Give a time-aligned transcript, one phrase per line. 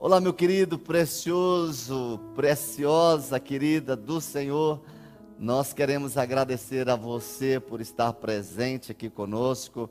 [0.00, 4.80] Olá, meu querido, precioso, preciosa querida do Senhor.
[5.36, 9.90] Nós queremos agradecer a você por estar presente aqui conosco,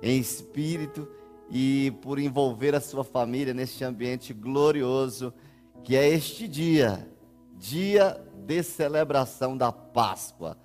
[0.00, 1.08] em espírito,
[1.50, 5.34] e por envolver a sua família neste ambiente glorioso
[5.82, 7.10] que é este dia,
[7.56, 8.16] dia
[8.46, 10.56] de celebração da Páscoa.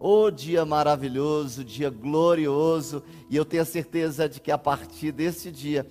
[0.00, 5.50] O dia maravilhoso, dia glorioso, e eu tenho a certeza de que a partir desse
[5.50, 5.86] dia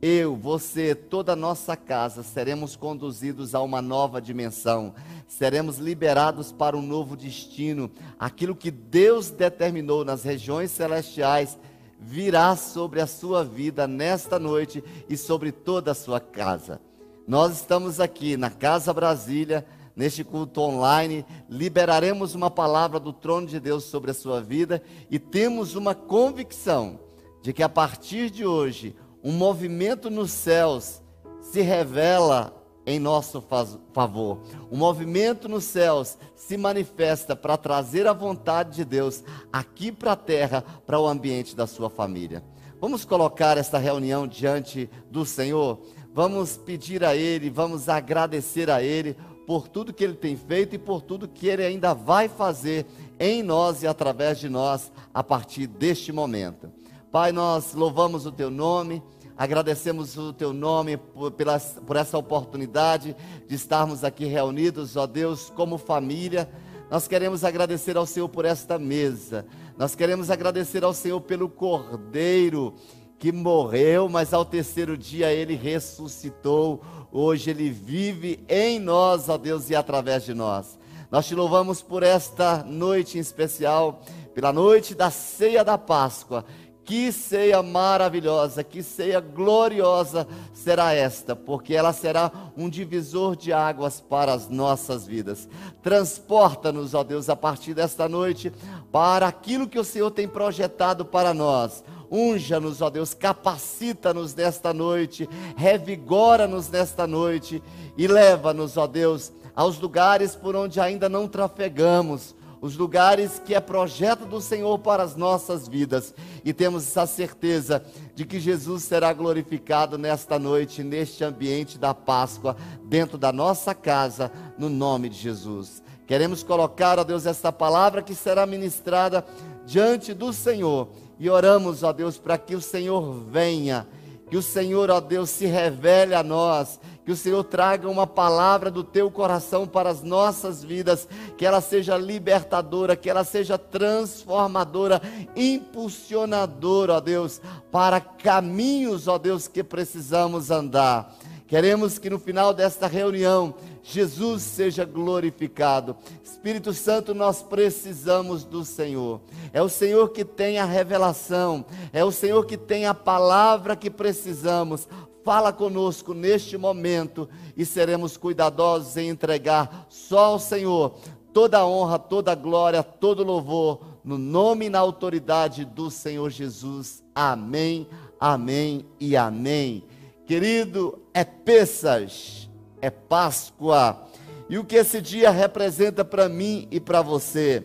[0.00, 4.94] eu, você, toda a nossa casa seremos conduzidos a uma nova dimensão,
[5.26, 7.90] seremos liberados para um novo destino.
[8.18, 11.58] Aquilo que Deus determinou nas regiões celestiais
[11.98, 16.80] virá sobre a sua vida nesta noite e sobre toda a sua casa.
[17.26, 23.58] Nós estamos aqui na Casa Brasília, neste culto online, liberaremos uma palavra do trono de
[23.58, 27.00] Deus sobre a sua vida e temos uma convicção
[27.42, 31.02] de que a partir de hoje, um movimento nos céus
[31.40, 32.54] se revela
[32.86, 33.44] em nosso
[33.92, 34.40] favor.
[34.70, 40.16] O movimento nos céus se manifesta para trazer a vontade de Deus aqui para a
[40.16, 42.42] terra, para o ambiente da sua família.
[42.80, 45.80] Vamos colocar esta reunião diante do Senhor.
[46.14, 49.16] Vamos pedir a Ele, vamos agradecer a Ele
[49.46, 52.86] por tudo que Ele tem feito e por tudo que Ele ainda vai fazer
[53.18, 56.70] em nós e através de nós a partir deste momento.
[57.10, 59.02] Pai, nós louvamos o teu nome,
[59.34, 65.48] agradecemos o teu nome por, pela, por essa oportunidade de estarmos aqui reunidos, ó Deus,
[65.56, 66.46] como família.
[66.90, 69.46] Nós queremos agradecer ao Senhor por esta mesa.
[69.78, 72.74] Nós queremos agradecer ao Senhor pelo Cordeiro
[73.18, 76.82] que morreu, mas ao terceiro dia ele ressuscitou.
[77.10, 80.78] Hoje ele vive em nós, ó Deus, e através de nós.
[81.10, 84.02] Nós te louvamos por esta noite em especial,
[84.34, 86.44] pela noite da ceia da Páscoa
[86.88, 94.00] que ceia maravilhosa, que ceia gloriosa será esta, porque ela será um divisor de águas
[94.00, 95.46] para as nossas vidas.
[95.82, 98.50] Transporta-nos, ó Deus, a partir desta noite
[98.90, 101.84] para aquilo que o Senhor tem projetado para nós.
[102.10, 105.28] Unja-nos, ó Deus, capacita-nos nesta noite,
[105.58, 107.62] revigora-nos nesta noite
[107.98, 113.60] e leva-nos, ó Deus, aos lugares por onde ainda não trafegamos os lugares que é
[113.60, 116.14] projeto do Senhor para as nossas vidas.
[116.44, 122.56] E temos essa certeza de que Jesus será glorificado nesta noite, neste ambiente da Páscoa,
[122.84, 125.82] dentro da nossa casa, no nome de Jesus.
[126.06, 129.24] Queremos colocar, ó Deus, esta palavra que será ministrada
[129.66, 130.88] diante do Senhor.
[131.20, 133.86] E oramos, ó Deus, para que o Senhor venha,
[134.30, 138.70] que o Senhor, ó Deus, se revele a nós, que o Senhor traga uma palavra
[138.70, 141.08] do teu coração para as nossas vidas,
[141.38, 145.00] que ela seja libertadora, que ela seja transformadora,
[145.34, 147.40] impulsionadora, ó Deus,
[147.72, 151.16] para caminhos, ó Deus, que precisamos andar.
[151.48, 155.96] Queremos que no final desta reunião Jesus seja glorificado.
[156.22, 159.20] Espírito Santo, nós precisamos do Senhor.
[159.52, 163.90] É o Senhor que tem a revelação, é o Senhor que tem a palavra que
[163.90, 164.86] precisamos
[165.28, 170.94] Fala conosco neste momento e seremos cuidadosos em entregar só ao Senhor
[171.34, 176.30] toda a honra, toda a glória, todo louvor, no nome e na autoridade do Senhor
[176.30, 177.04] Jesus.
[177.14, 177.86] Amém,
[178.18, 179.84] amém e amém.
[180.28, 182.50] Querido, é Pessas,
[182.82, 184.06] é Páscoa.
[184.46, 187.64] E o que esse dia representa para mim e para você?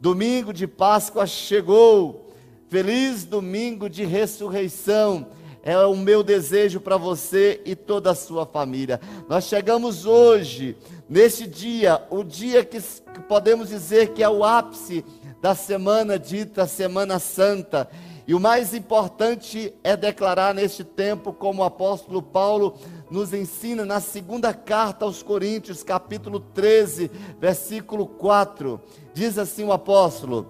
[0.00, 2.32] Domingo de Páscoa chegou.
[2.70, 5.26] Feliz domingo de ressurreição
[5.62, 8.98] é o meu desejo para você e toda a sua família.
[9.28, 10.78] Nós chegamos hoje,
[11.10, 12.80] neste dia, o dia que
[13.28, 15.04] podemos dizer que é o ápice
[15.42, 17.86] da semana dita Semana Santa.
[18.28, 22.74] E o mais importante é declarar neste tempo, como o apóstolo Paulo
[23.10, 28.78] nos ensina na segunda carta aos Coríntios, capítulo 13, versículo 4.
[29.14, 30.46] Diz assim o apóstolo: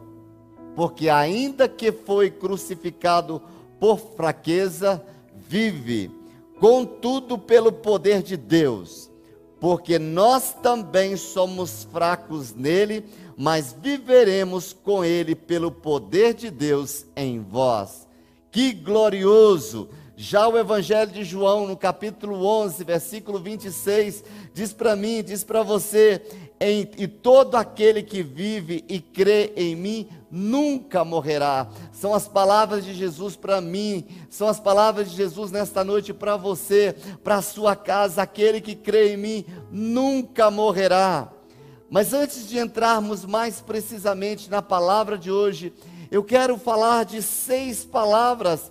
[0.75, 3.41] Porque ainda que foi crucificado
[3.78, 5.00] por fraqueza,
[5.37, 6.10] vive,
[6.59, 9.08] contudo pelo poder de Deus,
[9.60, 13.05] porque nós também somos fracos nele,
[13.37, 18.07] mas viveremos com ele pelo poder de Deus em vós.
[18.51, 19.89] Que glorioso!
[20.21, 25.63] Já o Evangelho de João, no capítulo 11, versículo 26, diz para mim, diz para
[25.63, 26.21] você:
[26.60, 31.69] em, e todo aquele que vive e crê em mim nunca morrerá.
[31.93, 36.37] São as palavras de Jesus para mim, são as palavras de Jesus nesta noite para
[36.37, 38.22] você, para a sua casa.
[38.22, 41.33] Aquele que crê em mim nunca morrerá.
[41.89, 45.72] Mas antes de entrarmos mais precisamente na palavra de hoje,
[46.11, 48.71] eu quero falar de seis palavras,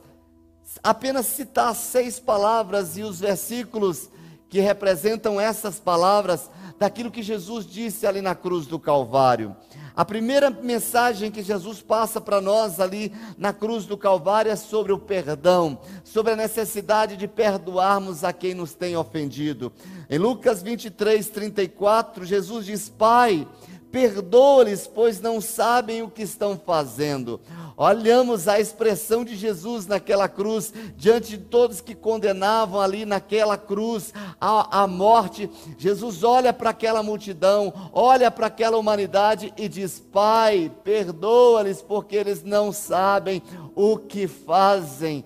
[0.83, 4.09] apenas citar seis palavras e os versículos
[4.49, 9.55] que representam essas palavras daquilo que Jesus disse ali na cruz do Calvário.
[9.95, 14.93] A primeira mensagem que Jesus passa para nós ali na cruz do Calvário é sobre
[14.93, 19.73] o perdão, sobre a necessidade de perdoarmos a quem nos tem ofendido.
[20.07, 23.47] Em Lucas 23, 34, Jesus diz: Pai,
[23.91, 27.41] perdoa-lhes, pois não sabem o que estão fazendo.
[27.79, 34.11] Olhamos a expressão de Jesus naquela cruz, diante de todos que condenavam ali naquela cruz
[34.41, 35.47] a, a morte.
[35.77, 42.43] Jesus olha para aquela multidão, olha para aquela humanidade e diz: Pai, perdoa-lhes, porque eles
[42.43, 43.43] não sabem
[43.75, 45.23] o que fazem.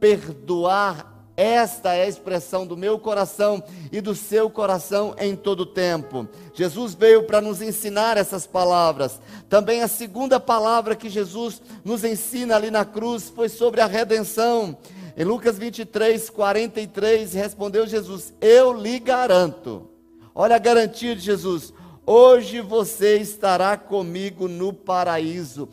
[0.00, 6.28] Perdoar esta é a expressão do meu coração e do seu coração em todo tempo.
[6.54, 9.20] Jesus veio para nos ensinar essas palavras.
[9.48, 14.78] Também a segunda palavra que Jesus nos ensina ali na cruz foi sobre a redenção.
[15.16, 19.88] Em Lucas 23, 43, respondeu Jesus: Eu lhe garanto.
[20.32, 21.72] Olha a garantia de Jesus.
[22.06, 25.68] Hoje você estará comigo no paraíso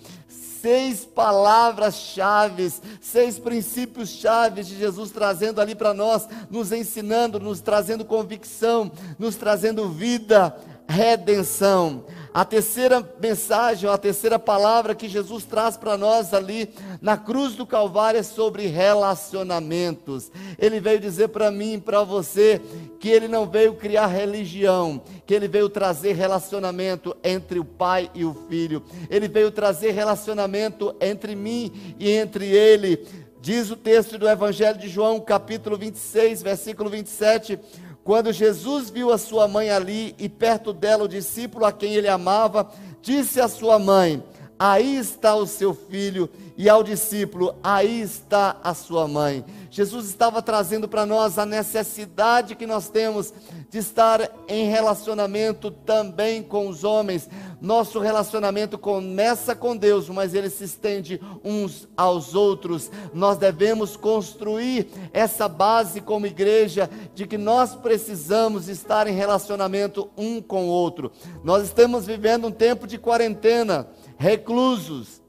[0.62, 2.72] seis palavras-chave,
[3.02, 9.90] seis princípios-chave de Jesus trazendo ali para nós, nos ensinando, nos trazendo convicção, nos trazendo
[9.90, 10.56] vida,
[10.88, 12.06] redenção.
[12.34, 16.70] A terceira mensagem, a terceira palavra que Jesus traz para nós ali
[17.02, 20.32] na cruz do Calvário é sobre relacionamentos.
[20.58, 22.62] Ele veio dizer para mim e para você
[23.02, 28.24] que ele não veio criar religião, que ele veio trazer relacionamento entre o pai e
[28.24, 28.82] o filho.
[29.10, 33.06] Ele veio trazer relacionamento entre mim e entre ele.
[33.42, 37.60] Diz o texto do Evangelho de João, capítulo 26, versículo 27
[38.04, 42.08] quando Jesus viu a sua mãe ali e perto dela o discípulo a quem ele
[42.08, 42.72] amava,
[43.02, 44.24] disse à sua mãe:
[44.58, 49.46] Aí está o seu filho, e ao discípulo: Aí está a sua mãe.
[49.70, 53.34] Jesus estava trazendo para nós a necessidade que nós temos
[53.72, 57.30] de estar em relacionamento também com os homens.
[57.62, 62.92] Nosso relacionamento começa com Deus, mas ele se estende uns aos outros.
[63.14, 70.42] Nós devemos construir essa base como igreja de que nós precisamos estar em relacionamento um
[70.42, 71.10] com o outro.
[71.42, 75.22] Nós estamos vivendo um tempo de quarentena, reclusos,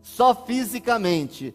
[0.00, 1.52] só fisicamente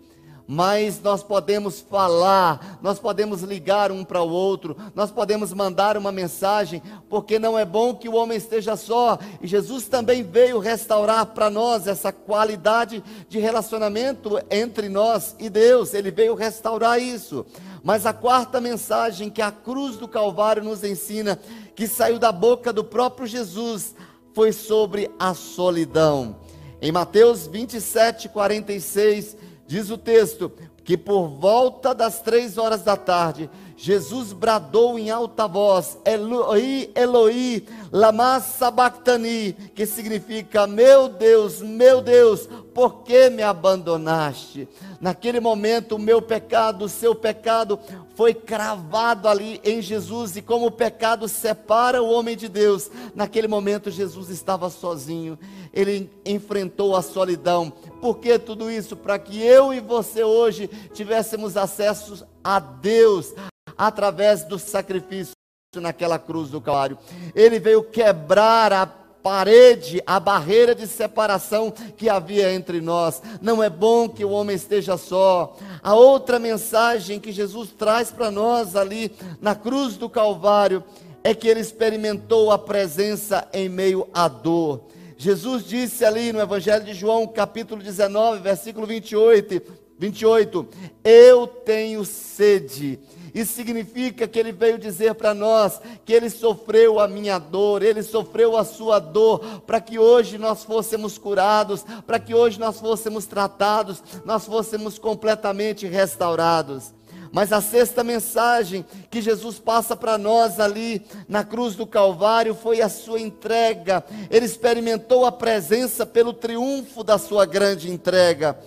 [0.47, 6.11] mas nós podemos falar, nós podemos ligar um para o outro, nós podemos mandar uma
[6.11, 11.25] mensagem, porque não é bom que o homem esteja só, e Jesus também veio restaurar
[11.27, 17.45] para nós essa qualidade de relacionamento entre nós e Deus, ele veio restaurar isso.
[17.83, 21.39] Mas a quarta mensagem que a cruz do Calvário nos ensina,
[21.75, 23.93] que saiu da boca do próprio Jesus,
[24.33, 26.37] foi sobre a solidão.
[26.81, 29.35] Em Mateus 27, 46,
[29.67, 30.51] Diz o texto
[30.85, 37.65] que por volta das três horas da tarde, Jesus bradou em alta voz: Eloi, Eloi,
[37.91, 44.67] lama sabachthani, que significa: Meu Deus, meu Deus, por que me abandonaste?
[45.01, 47.77] Naquele momento, o meu pecado, o seu pecado,
[48.15, 53.47] foi cravado ali em Jesus, e como o pecado separa o homem de Deus, naquele
[53.47, 55.37] momento Jesus estava sozinho,
[55.71, 57.71] ele enfrentou a solidão.
[58.01, 58.95] Por que tudo isso?
[58.95, 63.33] Para que eu e você hoje tivéssemos acesso a Deus
[63.77, 65.33] através do sacrifício
[65.75, 66.97] naquela cruz do Calvário.
[67.35, 73.21] Ele veio quebrar a parede, a barreira de separação que havia entre nós.
[73.41, 75.57] Não é bom que o homem esteja só.
[75.83, 79.11] A outra mensagem que Jesus traz para nós ali
[79.41, 80.83] na cruz do Calvário
[81.23, 84.83] é que ele experimentou a presença em meio à dor.
[85.17, 89.61] Jesus disse ali no Evangelho de João, capítulo 19, versículo 28,
[89.97, 90.67] 28,
[91.03, 92.99] eu tenho sede.
[93.33, 98.03] Isso significa que ele veio dizer para nós que ele sofreu a minha dor, ele
[98.03, 103.25] sofreu a sua dor, para que hoje nós fôssemos curados, para que hoje nós fôssemos
[103.25, 106.93] tratados, nós fôssemos completamente restaurados.
[107.31, 112.81] Mas a sexta mensagem que Jesus passa para nós ali na cruz do Calvário foi
[112.81, 114.03] a sua entrega.
[114.29, 118.57] Ele experimentou a presença pelo triunfo da sua grande entrega.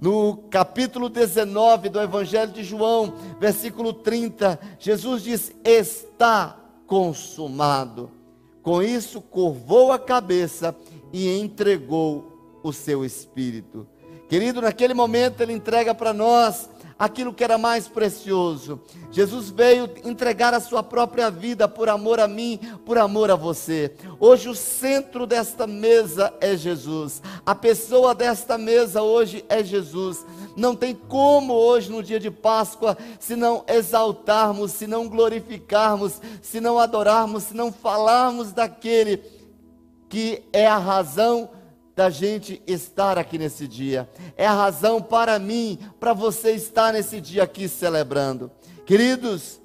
[0.00, 6.56] No capítulo 19 do Evangelho de João, versículo 30, Jesus diz: Está
[6.86, 8.10] consumado.
[8.62, 10.74] Com isso, curvou a cabeça
[11.12, 13.86] e entregou o seu espírito.
[14.28, 18.80] Querido, naquele momento ele entrega para nós aquilo que era mais precioso.
[19.10, 23.94] Jesus veio entregar a sua própria vida por amor a mim, por amor a você.
[24.18, 27.22] Hoje o centro desta mesa é Jesus.
[27.46, 30.26] A pessoa desta mesa hoje é Jesus.
[30.56, 36.60] Não tem como hoje, no dia de Páscoa, se não exaltarmos, se não glorificarmos, se
[36.60, 39.22] não adorarmos, se não falarmos daquele
[40.08, 41.50] que é a razão
[41.98, 44.08] da gente estar aqui nesse dia.
[44.36, 48.52] É a razão para mim, para você estar nesse dia aqui celebrando.
[48.86, 49.60] Queridos,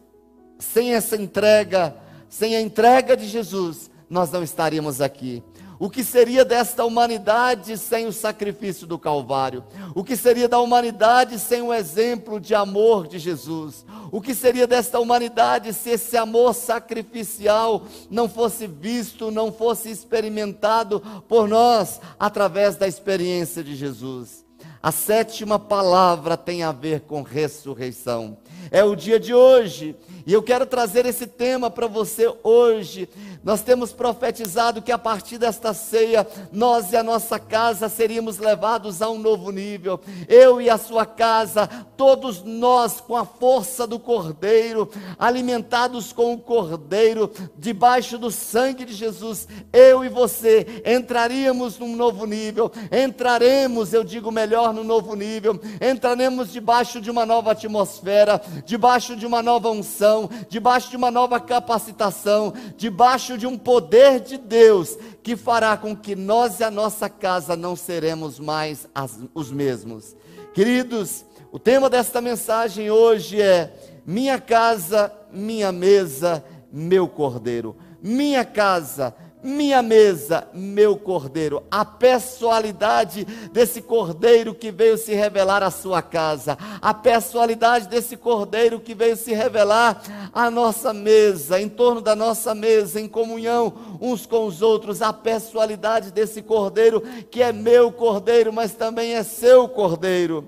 [0.57, 1.95] sem essa entrega,
[2.27, 5.43] sem a entrega de Jesus, nós não estaríamos aqui.
[5.79, 9.63] O que seria desta humanidade sem o sacrifício do Calvário?
[9.95, 13.85] O que seria da humanidade sem o exemplo de amor de Jesus?
[14.11, 21.01] O que seria desta humanidade se esse amor sacrificial não fosse visto, não fosse experimentado
[21.27, 24.43] por nós através da experiência de Jesus?
[24.83, 28.37] A sétima palavra tem a ver com ressurreição.
[28.69, 29.95] É o dia de hoje,
[30.27, 33.07] e eu quero trazer esse tema para você hoje.
[33.43, 39.01] Nós temos profetizado que a partir desta ceia, nós e a nossa casa seríamos levados
[39.01, 39.99] a um novo nível.
[40.29, 46.37] Eu e a sua casa, todos nós com a força do Cordeiro, alimentados com o
[46.37, 52.71] Cordeiro, debaixo do sangue de Jesus, eu e você entraríamos num novo nível.
[52.91, 55.59] Entraremos, eu digo melhor, no novo nível.
[55.81, 61.41] Entraremos debaixo de uma nova atmosfera, debaixo de uma nova unção, debaixo de uma nova
[61.41, 66.71] capacitação, debaixo debaixo de um poder de Deus que fará com que nós e a
[66.71, 70.15] nossa casa não seremos mais as, os mesmos.
[70.53, 73.73] Queridos, o tema desta mensagem hoje é:
[74.05, 77.75] Minha casa, minha mesa, meu cordeiro.
[78.01, 85.69] Minha casa, minha mesa, meu cordeiro, a pessoalidade desse cordeiro que veio se revelar à
[85.69, 90.01] sua casa, a pessoalidade desse cordeiro que veio se revelar
[90.33, 95.11] à nossa mesa, em torno da nossa mesa, em comunhão uns com os outros, a
[95.11, 100.47] pessoalidade desse cordeiro que é meu cordeiro, mas também é seu cordeiro.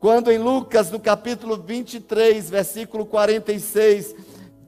[0.00, 4.14] Quando em Lucas, no capítulo 23, versículo 46,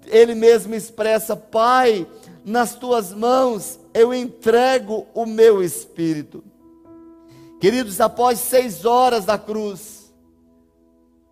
[0.07, 2.07] ele mesmo expressa: Pai,
[2.47, 6.45] nas tuas mãos eu entrego o meu espírito.
[7.61, 10.15] Queridos, após seis horas da cruz,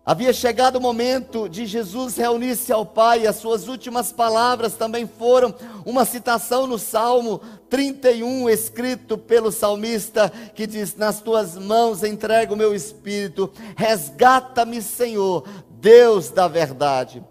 [0.05, 5.07] havia chegado o momento de Jesus reunir-se ao Pai, e as suas últimas palavras também
[5.07, 5.55] foram
[5.85, 12.57] uma citação no Salmo 31, escrito pelo salmista, que diz: Nas tuas mãos entrego o
[12.57, 15.47] meu espírito, resgata-me, Senhor,
[15.79, 17.23] Deus da verdade.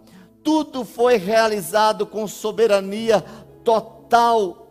[0.45, 3.25] Tudo foi realizado com soberania
[3.65, 4.69] total,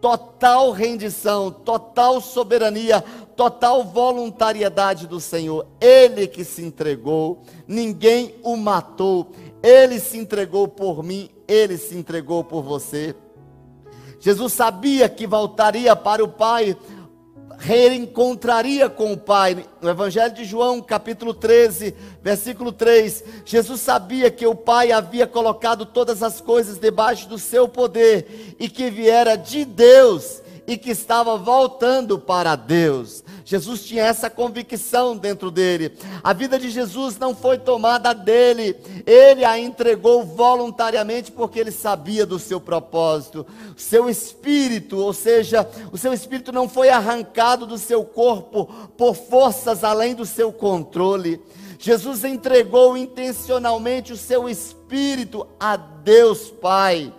[0.00, 3.00] total rendição, total soberania,
[3.34, 5.66] total voluntariedade do Senhor.
[5.80, 9.30] Ele que se entregou, ninguém o matou,
[9.62, 13.14] ele se entregou por mim, ele se entregou por você.
[14.18, 16.76] Jesus sabia que voltaria para o Pai
[17.62, 19.64] reencontraria com o Pai.
[19.80, 25.86] No Evangelho de João, capítulo 13, versículo 3, Jesus sabia que o Pai havia colocado
[25.86, 31.36] todas as coisas debaixo do seu poder e que viera de Deus e que estava
[31.36, 33.22] voltando para Deus.
[33.44, 35.96] Jesus tinha essa convicção dentro dele.
[36.22, 42.24] A vida de Jesus não foi tomada dele, ele a entregou voluntariamente porque ele sabia
[42.24, 43.46] do seu propósito.
[43.76, 49.84] Seu espírito, ou seja, o seu espírito não foi arrancado do seu corpo por forças
[49.84, 51.40] além do seu controle.
[51.78, 57.12] Jesus entregou intencionalmente o seu espírito a Deus Pai.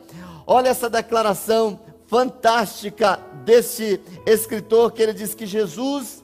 [0.48, 1.80] Olha essa declaração
[2.14, 6.24] fantástica desse escritor que ele diz que Jesus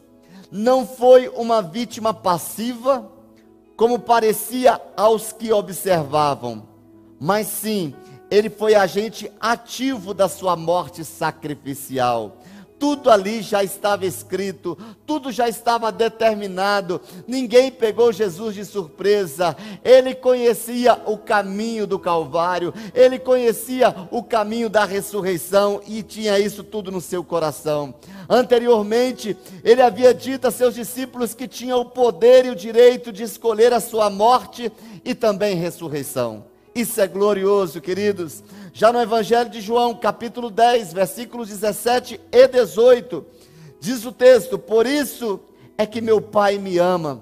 [0.52, 3.12] não foi uma vítima passiva,
[3.76, 6.62] como parecia aos que observavam,
[7.20, 7.96] mas sim,
[8.30, 12.38] ele foi agente ativo da sua morte sacrificial
[12.80, 20.16] tudo ali já estava escrito, tudo já estava determinado, ninguém pegou Jesus de surpresa, ele
[20.16, 26.90] conhecia o caminho do Calvário, ele conhecia o caminho da ressurreição e tinha isso tudo
[26.90, 27.94] no seu coração.
[28.30, 33.24] Anteriormente, ele havia dito a seus discípulos que tinha o poder e o direito de
[33.24, 34.72] escolher a sua morte
[35.04, 36.46] e também ressurreição.
[36.74, 38.44] Isso é glorioso, queridos.
[38.80, 43.26] Já no Evangelho de João, capítulo 10, versículos 17 e 18,
[43.78, 45.42] diz o texto: Por isso
[45.78, 47.20] é que meu Pai me ama,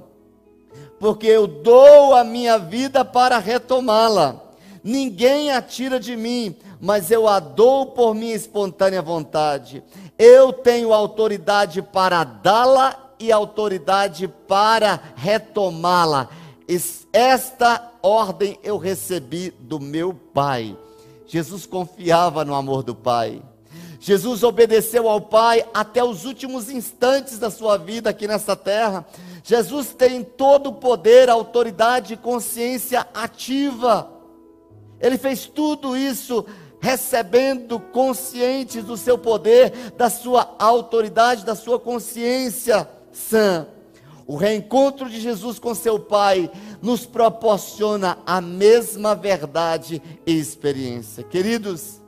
[0.99, 4.39] porque eu dou a minha vida para retomá-la.
[4.83, 9.83] Ninguém a tira de mim, mas eu a dou por minha espontânea vontade.
[10.15, 16.29] Eu tenho autoridade para dá-la e autoridade para retomá-la.
[17.11, 20.77] esta ordem eu recebi do meu Pai.
[21.27, 23.41] Jesus confiava no amor do Pai.
[23.99, 29.05] Jesus obedeceu ao Pai até os últimos instantes da sua vida aqui nessa terra.
[29.43, 34.09] Jesus tem todo o poder, autoridade e consciência ativa.
[34.99, 36.45] Ele fez tudo isso
[36.79, 43.67] recebendo conscientes do seu poder, da sua autoridade, da sua consciência sã.
[44.27, 51.23] O reencontro de Jesus com seu Pai nos proporciona a mesma verdade e experiência.
[51.23, 52.01] Queridos,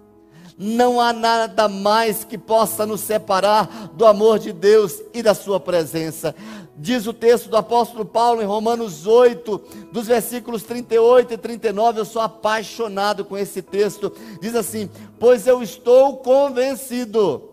[0.58, 5.58] não há nada mais que possa nos separar do amor de Deus e da Sua
[5.60, 6.36] presença.
[6.78, 9.62] Diz o texto do apóstolo Paulo em Romanos 8,
[9.92, 12.02] dos versículos 38 e 39.
[12.02, 14.12] Eu sou apaixonado com esse texto.
[14.42, 17.49] Diz assim: Pois eu estou convencido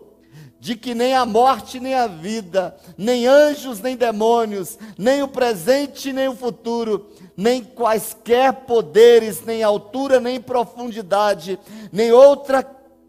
[0.59, 6.11] de que nem a morte, nem a vida, nem anjos, nem demônios, nem o presente,
[6.11, 11.59] nem o futuro, nem quaisquer poderes, nem altura, nem profundidade,
[11.91, 12.63] nem outra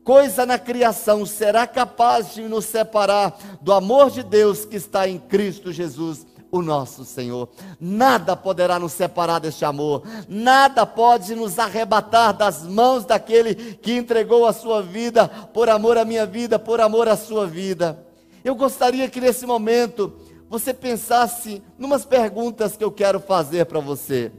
[0.04, 5.18] coisa na criação será capaz de nos separar do amor de Deus que está em
[5.18, 7.48] Cristo Jesus, o nosso Senhor.
[7.80, 14.46] Nada poderá nos separar deste amor, nada pode nos arrebatar das mãos daquele que entregou
[14.46, 18.04] a sua vida por amor à minha vida, por amor à sua vida.
[18.44, 20.12] Eu gostaria que nesse momento
[20.48, 24.32] você pensasse numas perguntas que eu quero fazer para você.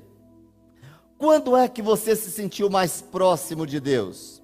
[1.18, 4.42] Quando é que você se sentiu mais próximo de Deus?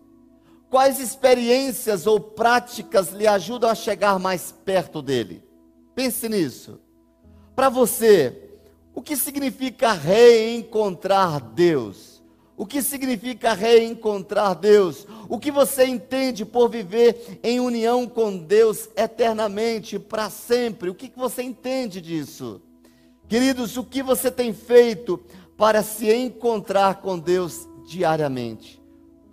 [0.70, 5.42] Quais experiências ou práticas lhe ajudam a chegar mais perto dele?
[5.96, 6.80] Pense nisso.
[7.56, 8.36] Para você,
[8.94, 12.22] o que significa reencontrar Deus?
[12.58, 15.08] O que significa reencontrar Deus?
[15.30, 20.90] O que você entende por viver em união com Deus eternamente, para sempre?
[20.90, 22.62] O que você entende disso?
[23.28, 25.20] Queridos, o que você tem feito
[25.58, 28.86] para se encontrar com Deus diariamente?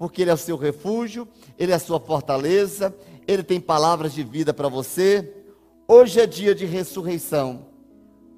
[0.02, 2.92] porque Ele é o seu refúgio, Ele é a sua fortaleza,
[3.24, 5.32] Ele tem palavras de vida para você.
[5.86, 7.66] Hoje é dia de ressurreição,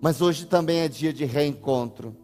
[0.05, 2.15] mas hoje também é dia de reencontro.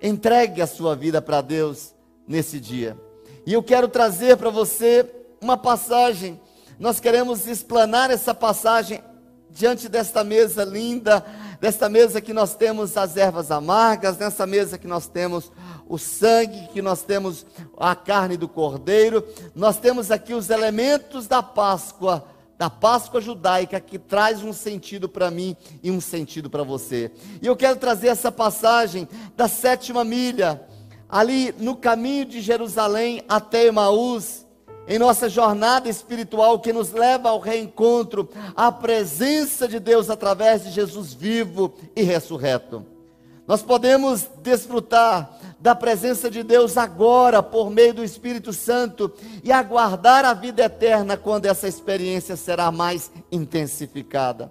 [0.00, 1.94] Entregue a sua vida para Deus
[2.26, 2.98] nesse dia.
[3.44, 5.04] E eu quero trazer para você
[5.38, 6.40] uma passagem.
[6.78, 9.02] Nós queremos explanar essa passagem
[9.50, 11.22] diante desta mesa linda,
[11.60, 15.52] desta mesa que nós temos as ervas amargas, nessa mesa que nós temos
[15.86, 17.44] o sangue, que nós temos
[17.76, 19.22] a carne do cordeiro,
[19.54, 22.24] nós temos aqui os elementos da Páscoa,
[22.60, 27.10] da Páscoa judaica, que traz um sentido para mim e um sentido para você.
[27.40, 30.60] E eu quero trazer essa passagem da sétima milha,
[31.08, 34.44] ali no caminho de Jerusalém até Emaús,
[34.86, 40.70] em nossa jornada espiritual que nos leva ao reencontro, à presença de Deus através de
[40.70, 42.84] Jesus vivo e ressurreto.
[43.46, 49.12] Nós podemos desfrutar da presença de Deus agora, por meio do Espírito Santo,
[49.44, 54.50] e aguardar a vida eterna quando essa experiência será mais intensificada.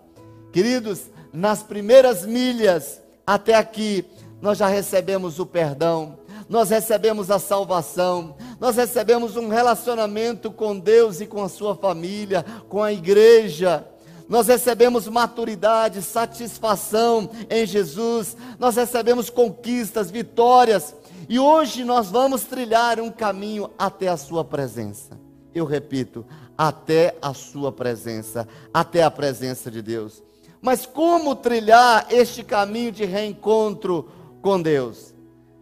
[0.54, 4.06] Queridos, nas primeiras milhas até aqui,
[4.42, 11.22] nós já recebemos o perdão, nós recebemos a salvação, nós recebemos um relacionamento com Deus
[11.22, 13.86] e com a sua família, com a igreja.
[14.28, 20.96] Nós recebemos maturidade, satisfação em Jesus, nós recebemos conquistas, vitórias,
[21.30, 25.12] e hoje nós vamos trilhar um caminho até a Sua presença.
[25.54, 26.26] Eu repito,
[26.58, 30.24] até a Sua presença, até a presença de Deus.
[30.60, 34.10] Mas como trilhar este caminho de reencontro
[34.42, 35.14] com Deus?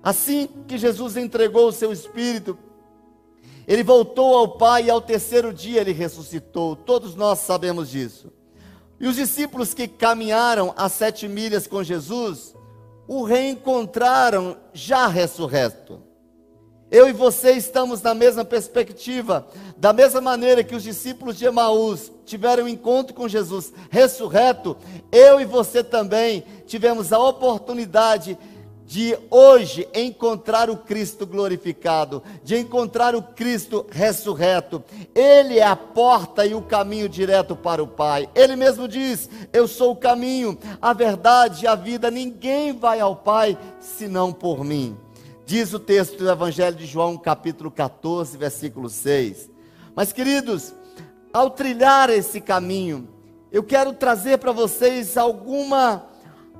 [0.01, 2.57] Assim que Jesus entregou o seu Espírito,
[3.67, 6.77] ele voltou ao Pai e ao terceiro dia ele ressuscitou.
[6.77, 8.31] Todos nós sabemos disso.
[9.01, 12.55] E os discípulos que caminharam as sete milhas com Jesus,
[13.07, 16.01] o reencontraram já ressurreto.
[16.89, 22.11] Eu e você estamos na mesma perspectiva, da mesma maneira que os discípulos de Emaús
[22.25, 24.77] tiveram um encontro com Jesus ressurreto,
[25.11, 28.37] eu e você também tivemos a oportunidade
[28.87, 34.81] de hoje encontrar o Cristo glorificado, de encontrar o Cristo ressurreto.
[35.13, 38.29] Ele é a porta e o caminho direto para o Pai.
[38.33, 42.09] Ele mesmo diz: Eu sou o caminho, a verdade e a vida.
[42.09, 44.97] Ninguém vai ao Pai senão por mim.
[45.45, 49.49] Diz o texto do Evangelho de João, capítulo 14, versículo 6.
[49.93, 50.73] Mas, queridos,
[51.33, 53.09] ao trilhar esse caminho,
[53.51, 56.05] eu quero trazer para vocês alguma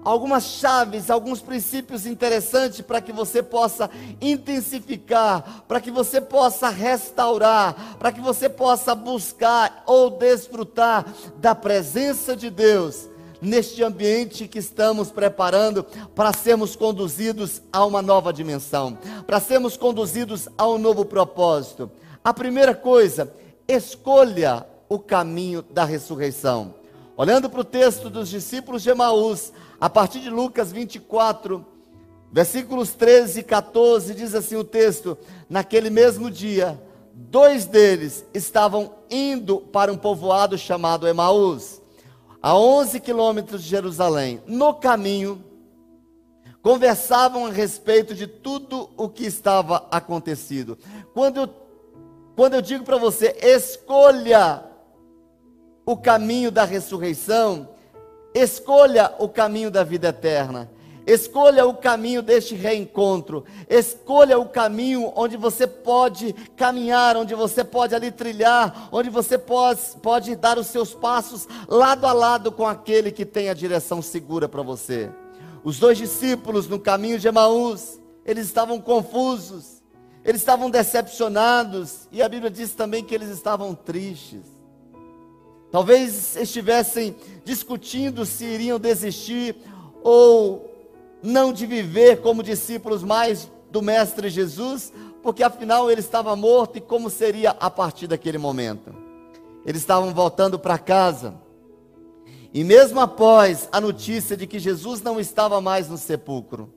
[0.08, 3.90] algumas chaves, alguns princípios interessantes para que você possa
[4.22, 11.06] intensificar, para que você possa restaurar, para que você possa buscar ou desfrutar
[11.40, 13.10] da presença de Deus
[13.42, 15.84] neste ambiente que estamos preparando
[16.16, 21.92] para sermos conduzidos a uma nova dimensão, para sermos conduzidos a um novo propósito.
[22.24, 23.34] A primeira coisa,
[23.68, 26.77] escolha o caminho da ressurreição.
[27.18, 29.52] Olhando para o texto dos discípulos de Emaús,
[29.82, 31.66] a partir de Lucas 24,
[32.32, 35.18] versículos 13 e 14, diz assim o texto:
[35.50, 36.80] Naquele mesmo dia,
[37.12, 41.82] dois deles estavam indo para um povoado chamado Emaús,
[42.40, 44.40] a 11 quilômetros de Jerusalém.
[44.46, 45.44] No caminho,
[46.62, 50.78] conversavam a respeito de tudo o que estava acontecido.
[51.16, 51.50] Quando eu,
[52.36, 54.67] quando eu digo para você, escolha
[55.88, 57.70] o caminho da ressurreição,
[58.36, 60.70] escolha o caminho da vida eterna.
[61.06, 63.46] Escolha o caminho deste reencontro.
[63.70, 69.80] Escolha o caminho onde você pode caminhar, onde você pode ali trilhar, onde você pode,
[70.04, 74.50] pode dar os seus passos lado a lado com aquele que tem a direção segura
[74.50, 75.10] para você.
[75.64, 79.82] Os dois discípulos no caminho de Emaús, eles estavam confusos,
[80.26, 84.57] eles estavam decepcionados, e a Bíblia diz também que eles estavam tristes.
[85.78, 89.56] Talvez estivessem discutindo se iriam desistir
[90.02, 90.74] ou
[91.22, 96.82] não de viver como discípulos mais do Mestre Jesus, porque afinal ele estava morto e
[96.82, 98.92] como seria a partir daquele momento?
[99.64, 101.36] Eles estavam voltando para casa.
[102.52, 106.74] E mesmo após a notícia de que Jesus não estava mais no sepulcro,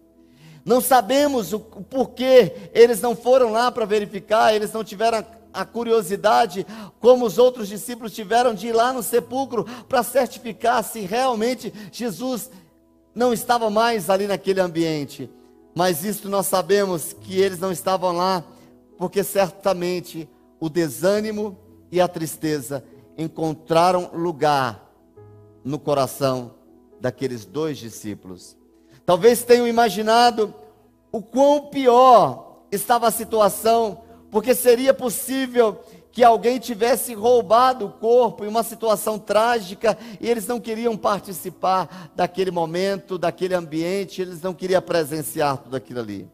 [0.63, 6.67] não sabemos o porquê eles não foram lá para verificar, eles não tiveram a curiosidade,
[7.01, 12.51] como os outros discípulos tiveram de ir lá no sepulcro para certificar se realmente Jesus
[13.15, 15.31] não estava mais ali naquele ambiente.
[15.75, 18.45] Mas isto nós sabemos que eles não estavam lá,
[18.99, 21.57] porque certamente o desânimo
[21.91, 22.85] e a tristeza
[23.17, 24.91] encontraram lugar
[25.65, 26.55] no coração
[27.01, 28.57] daqueles dois discípulos.
[29.05, 30.55] Talvez tenham imaginado
[31.11, 35.81] o quão pior estava a situação, porque seria possível
[36.13, 42.11] que alguém tivesse roubado o corpo em uma situação trágica e eles não queriam participar
[42.17, 46.29] daquele momento, daquele ambiente, eles não queriam presenciar tudo aquilo ali.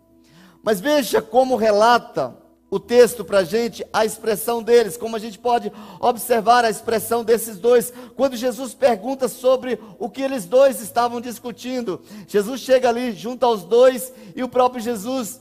[0.62, 2.36] Mas veja como relata
[2.68, 7.22] o texto para a gente a expressão deles, como a gente pode observar a expressão
[7.22, 12.00] desses dois, quando Jesus pergunta sobre o que eles dois estavam discutindo.
[12.26, 15.40] Jesus chega ali junto aos dois e o próprio Jesus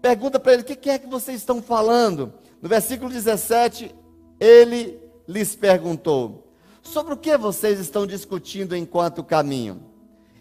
[0.00, 2.32] pergunta para ele: O que é que vocês estão falando?
[2.60, 3.94] No versículo 17,
[4.40, 9.80] ele lhes perguntou: Sobre o que vocês estão discutindo enquanto caminham?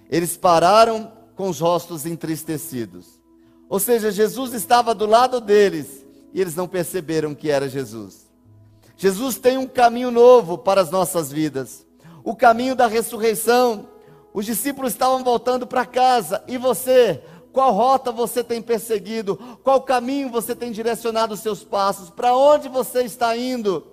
[0.09, 3.21] Eles pararam com os rostos entristecidos.
[3.69, 8.27] Ou seja, Jesus estava do lado deles e eles não perceberam que era Jesus.
[8.95, 11.85] Jesus tem um caminho novo para as nossas vidas,
[12.23, 13.87] o caminho da ressurreição.
[14.33, 17.21] Os discípulos estavam voltando para casa e você,
[17.57, 19.35] qual rota você tem perseguido?
[19.63, 22.07] Qual caminho você tem direcionado os seus passos?
[22.07, 23.83] Para onde você está indo?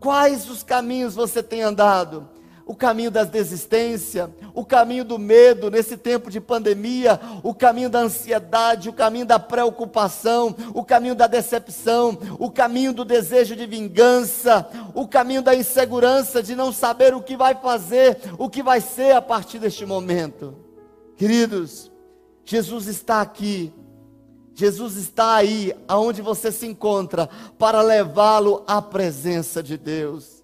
[0.00, 2.28] Quais os caminhos você tem andado?
[2.66, 8.00] O caminho da desistência, o caminho do medo nesse tempo de pandemia, o caminho da
[8.00, 14.68] ansiedade, o caminho da preocupação, o caminho da decepção, o caminho do desejo de vingança,
[14.96, 19.12] o caminho da insegurança de não saber o que vai fazer, o que vai ser
[19.12, 20.56] a partir deste momento.
[21.16, 21.89] Queridos,
[22.44, 23.72] Jesus está aqui.
[24.54, 30.39] Jesus está aí, aonde você se encontra, para levá-lo à presença de Deus.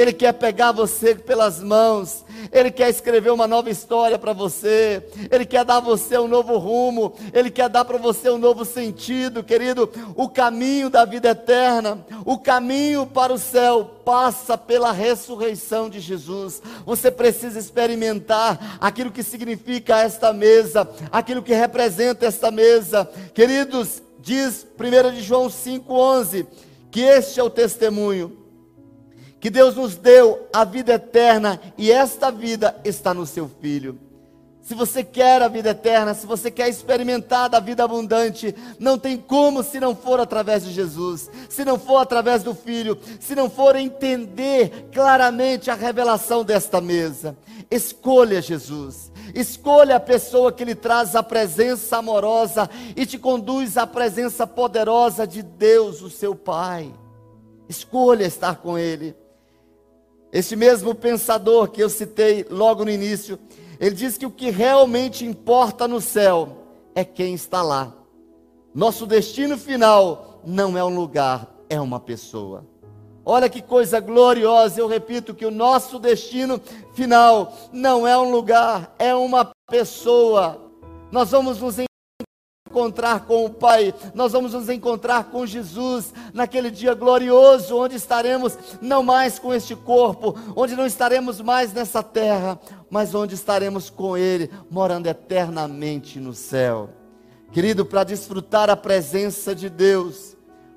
[0.00, 5.44] Ele quer pegar você pelas mãos, Ele quer escrever uma nova história para você, Ele
[5.44, 9.44] quer dar a você um novo rumo, Ele quer dar para você um novo sentido,
[9.44, 9.92] querido.
[10.16, 16.62] O caminho da vida eterna, o caminho para o céu passa pela ressurreição de Jesus.
[16.86, 23.06] Você precisa experimentar aquilo que significa esta mesa, aquilo que representa esta mesa.
[23.34, 26.46] Queridos, diz 1 de João 5,11,
[26.90, 28.39] que este é o testemunho
[29.40, 33.98] que Deus nos deu a vida eterna e esta vida está no seu Filho.
[34.60, 39.16] Se você quer a vida eterna, se você quer experimentar da vida abundante, não tem
[39.16, 43.50] como se não for através de Jesus, se não for através do Filho, se não
[43.50, 47.36] for entender claramente a revelação desta mesa.
[47.70, 53.86] Escolha Jesus, escolha a pessoa que lhe traz a presença amorosa e te conduz à
[53.86, 56.92] presença poderosa de Deus, o seu Pai.
[57.68, 59.16] Escolha estar com Ele.
[60.32, 63.38] Esse mesmo pensador que eu citei logo no início,
[63.80, 67.92] ele diz que o que realmente importa no céu é quem está lá.
[68.74, 72.64] Nosso destino final não é um lugar, é uma pessoa.
[73.24, 76.60] Olha que coisa gloriosa, eu repito que o nosso destino
[76.94, 80.70] final não é um lugar, é uma pessoa.
[81.10, 81.89] Nós vamos nos
[82.70, 88.56] encontrar com o Pai, nós vamos nos encontrar com Jesus naquele dia glorioso, onde estaremos
[88.80, 94.16] não mais com este corpo, onde não estaremos mais nessa terra, mas onde estaremos com
[94.16, 96.90] Ele, morando eternamente no céu.
[97.50, 100.36] Querido, para desfrutar a presença de Deus,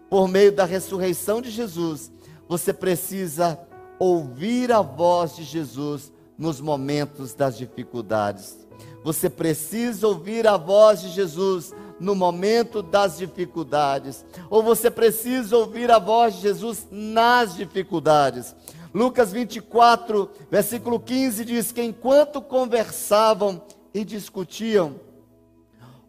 [0.09, 2.11] por meio da ressurreição de Jesus,
[2.49, 3.59] você precisa
[3.99, 8.63] ouvir a voz de Jesus nos momentos das dificuldades.
[9.03, 14.25] Você precisa ouvir a voz de Jesus no momento das dificuldades.
[14.49, 18.53] Ou você precisa ouvir a voz de Jesus nas dificuldades.
[18.93, 23.61] Lucas 24, versículo 15 diz que enquanto conversavam
[23.93, 24.95] e discutiam,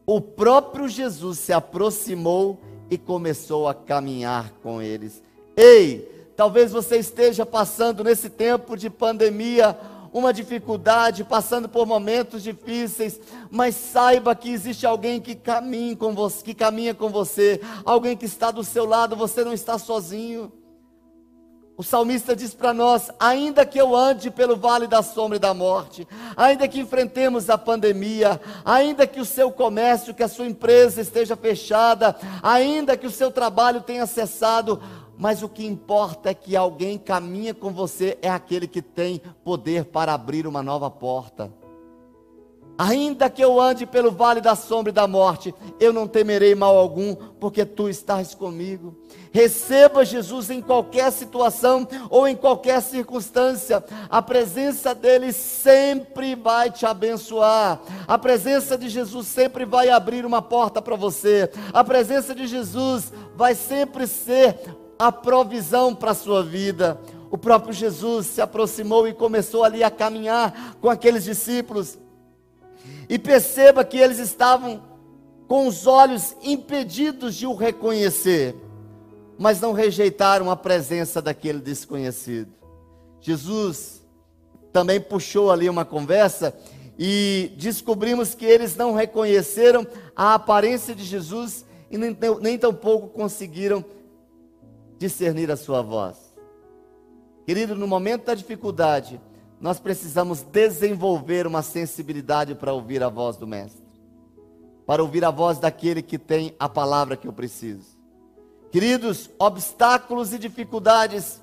[0.05, 5.23] o próprio Jesus se aproximou e começou a caminhar com eles.
[5.57, 9.79] Ei, Talvez você esteja passando nesse tempo de pandemia
[10.15, 13.19] uma dificuldade, passando por momentos difíceis,
[13.51, 18.25] mas saiba que existe alguém que caminha com você, que caminha com você, alguém que
[18.25, 20.53] está do seu lado, você não está sozinho.
[21.77, 25.53] O salmista diz para nós: ainda que eu ande pelo vale da sombra e da
[25.53, 31.01] morte, ainda que enfrentemos a pandemia, ainda que o seu comércio, que a sua empresa
[31.01, 34.81] esteja fechada, ainda que o seu trabalho tenha cessado,
[35.19, 39.87] mas o que importa é que alguém caminha com você, é aquele que tem poder
[39.87, 41.53] para abrir uma nova porta.
[42.77, 46.77] Ainda que eu ande pelo vale da sombra e da morte, eu não temerei mal
[46.77, 48.97] algum, porque tu estás comigo.
[49.31, 56.85] Receba Jesus em qualquer situação ou em qualquer circunstância, a presença dele sempre vai te
[56.85, 57.81] abençoar.
[58.09, 61.49] A presença de Jesus sempre vai abrir uma porta para você.
[61.73, 64.59] A presença de Jesus vai sempre ser
[64.99, 67.01] a provisão para a sua vida.
[67.31, 71.99] O próprio Jesus se aproximou e começou ali a caminhar com aqueles discípulos.
[73.09, 74.83] E perceba que eles estavam
[75.47, 78.55] com os olhos impedidos de o reconhecer,
[79.39, 82.53] mas não rejeitaram a presença daquele desconhecido.
[83.21, 84.05] Jesus
[84.73, 86.55] também puxou ali uma conversa
[86.99, 93.85] e descobrimos que eles não reconheceram a aparência de Jesus e nem, nem tampouco conseguiram
[95.05, 96.17] discernir a sua voz.
[97.45, 99.21] Querido, no momento da dificuldade,
[99.61, 103.85] nós precisamos desenvolver uma sensibilidade para ouvir a voz do Mestre,
[104.87, 107.99] para ouvir a voz daquele que tem a palavra que eu preciso.
[108.73, 111.43] Queridos, obstáculos e dificuldades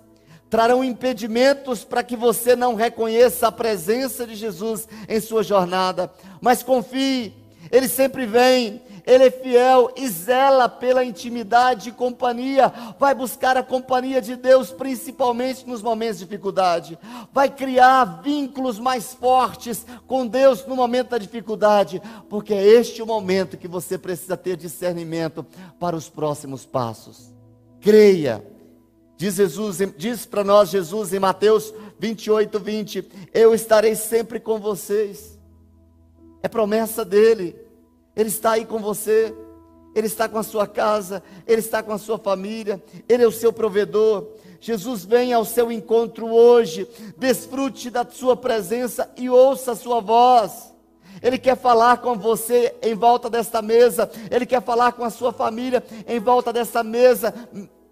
[0.49, 6.63] trarão impedimentos para que você não reconheça a presença de Jesus em sua jornada, mas
[6.63, 7.31] confie,
[7.71, 12.71] Ele sempre vem, ele é fiel e zela pela intimidade e companhia.
[12.97, 16.97] Vai buscar a companhia de Deus, principalmente nos momentos de dificuldade.
[17.33, 23.05] Vai criar vínculos mais fortes com Deus no momento da dificuldade, porque é este o
[23.05, 25.45] momento que você precisa ter discernimento
[25.77, 27.33] para os próximos passos.
[27.81, 28.41] Creia.
[29.17, 35.37] Diz Jesus, diz para nós Jesus em Mateus 28, 20: Eu estarei sempre com vocês.
[36.41, 37.70] É promessa dele.
[38.15, 39.33] Ele está aí com você,
[39.95, 43.31] Ele está com a sua casa, Ele está com a sua família, Ele é o
[43.31, 44.27] seu provedor.
[44.59, 50.71] Jesus vem ao seu encontro hoje, desfrute da sua presença e ouça a sua voz.
[51.21, 55.31] Ele quer falar com você em volta desta mesa, Ele quer falar com a sua
[55.31, 57.33] família em volta desta mesa.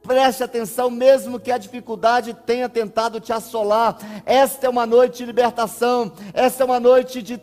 [0.01, 3.97] Preste atenção, mesmo que a dificuldade tenha tentado te assolar.
[4.25, 7.37] Esta é uma noite de libertação, esta é uma noite de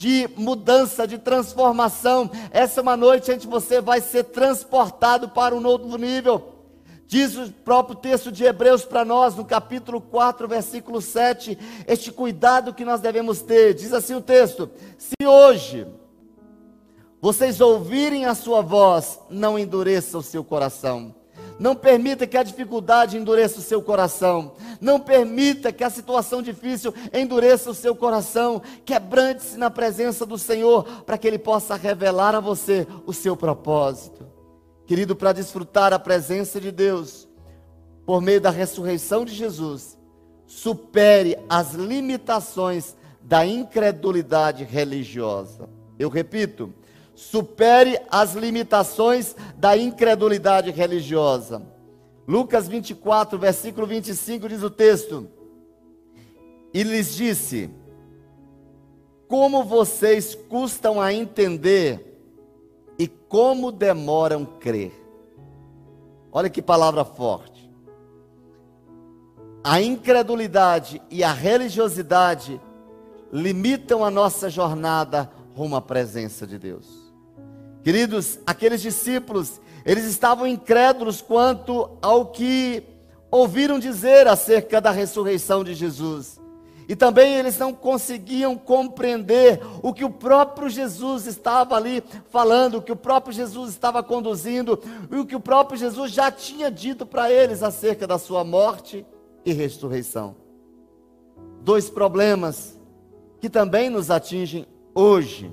[0.00, 2.30] de mudança, de transformação.
[2.50, 6.54] Essa é uma noite onde você vai ser transportado para um novo nível.
[7.06, 12.72] Diz o próprio texto de Hebreus para nós, no capítulo 4, versículo 7, este cuidado
[12.72, 13.74] que nós devemos ter.
[13.74, 15.86] Diz assim o texto: Se hoje
[17.20, 21.14] vocês ouvirem a sua voz, não endureça o seu coração
[21.60, 24.54] não permita que a dificuldade endureça o seu coração.
[24.80, 28.62] Não permita que a situação difícil endureça o seu coração.
[28.82, 34.26] Quebrante-se na presença do Senhor para que Ele possa revelar a você o seu propósito.
[34.86, 37.28] Querido, para desfrutar a presença de Deus,
[38.06, 39.98] por meio da ressurreição de Jesus,
[40.46, 45.68] supere as limitações da incredulidade religiosa.
[45.98, 46.72] Eu repito,
[47.20, 51.62] supere as limitações da incredulidade religiosa.
[52.26, 55.28] Lucas 24, versículo 25 diz o texto:
[56.72, 57.68] E lhes disse:
[59.28, 62.18] Como vocês custam a entender
[62.98, 64.92] e como demoram crer.
[66.32, 67.70] Olha que palavra forte.
[69.62, 72.58] a incredulidade e a religiosidade
[73.30, 76.99] limitam a nossa jornada rumo à presença de Deus.
[77.82, 82.82] Queridos, aqueles discípulos, eles estavam incrédulos quanto ao que
[83.30, 86.40] ouviram dizer acerca da ressurreição de Jesus.
[86.88, 92.82] E também eles não conseguiam compreender o que o próprio Jesus estava ali falando, o
[92.82, 94.76] que o próprio Jesus estava conduzindo,
[95.08, 99.06] e o que o próprio Jesus já tinha dito para eles acerca da sua morte
[99.44, 100.34] e ressurreição.
[101.62, 102.76] Dois problemas
[103.40, 105.50] que também nos atingem hoje.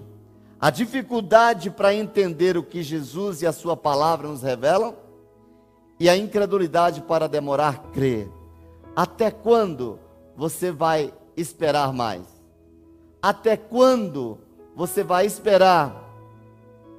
[0.60, 4.96] A dificuldade para entender o que Jesus e a sua palavra nos revelam
[6.00, 8.28] e a incredulidade para demorar crer.
[8.96, 10.00] Até quando
[10.36, 12.24] você vai esperar mais?
[13.22, 14.40] Até quando
[14.76, 16.04] você vai esperar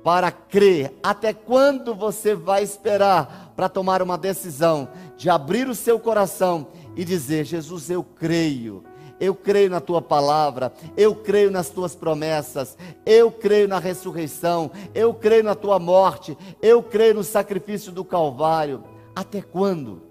[0.05, 0.95] para crer?
[1.03, 7.05] Até quando você vai esperar para tomar uma decisão de abrir o seu coração e
[7.05, 8.85] dizer: Jesus, eu creio.
[9.21, 15.13] Eu creio na tua palavra, eu creio nas tuas promessas, eu creio na ressurreição, eu
[15.13, 18.85] creio na tua morte, eu creio no sacrifício do Calvário.
[19.15, 20.03] Até quando?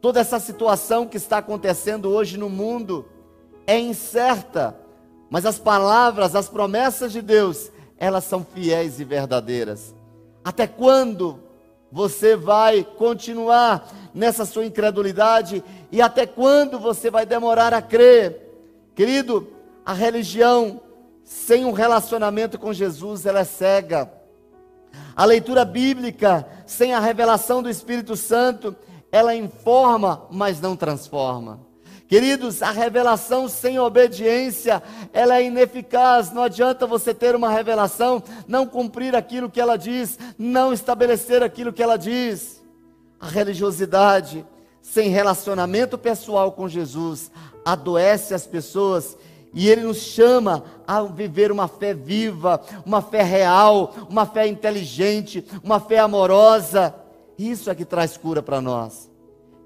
[0.00, 3.06] Toda essa situação que está acontecendo hoje no mundo
[3.66, 4.76] é incerta,
[5.30, 9.94] mas as palavras, as promessas de Deus, elas são fiéis e verdadeiras.
[10.44, 11.40] Até quando
[11.90, 18.42] você vai continuar nessa sua incredulidade e até quando você vai demorar a crer?
[18.94, 19.48] Querido,
[19.84, 20.80] a religião
[21.22, 24.10] sem um relacionamento com Jesus, ela é cega.
[25.14, 28.76] A leitura bíblica sem a revelação do Espírito Santo,
[29.10, 31.65] ela informa, mas não transforma.
[32.08, 36.30] Queridos, a revelação sem obediência, ela é ineficaz.
[36.30, 41.72] Não adianta você ter uma revelação, não cumprir aquilo que ela diz, não estabelecer aquilo
[41.72, 42.62] que ela diz.
[43.18, 44.46] A religiosidade
[44.80, 47.30] sem relacionamento pessoal com Jesus
[47.64, 49.16] adoece as pessoas
[49.52, 55.44] e ele nos chama a viver uma fé viva, uma fé real, uma fé inteligente,
[55.64, 56.94] uma fé amorosa.
[57.36, 59.10] Isso é que traz cura para nós.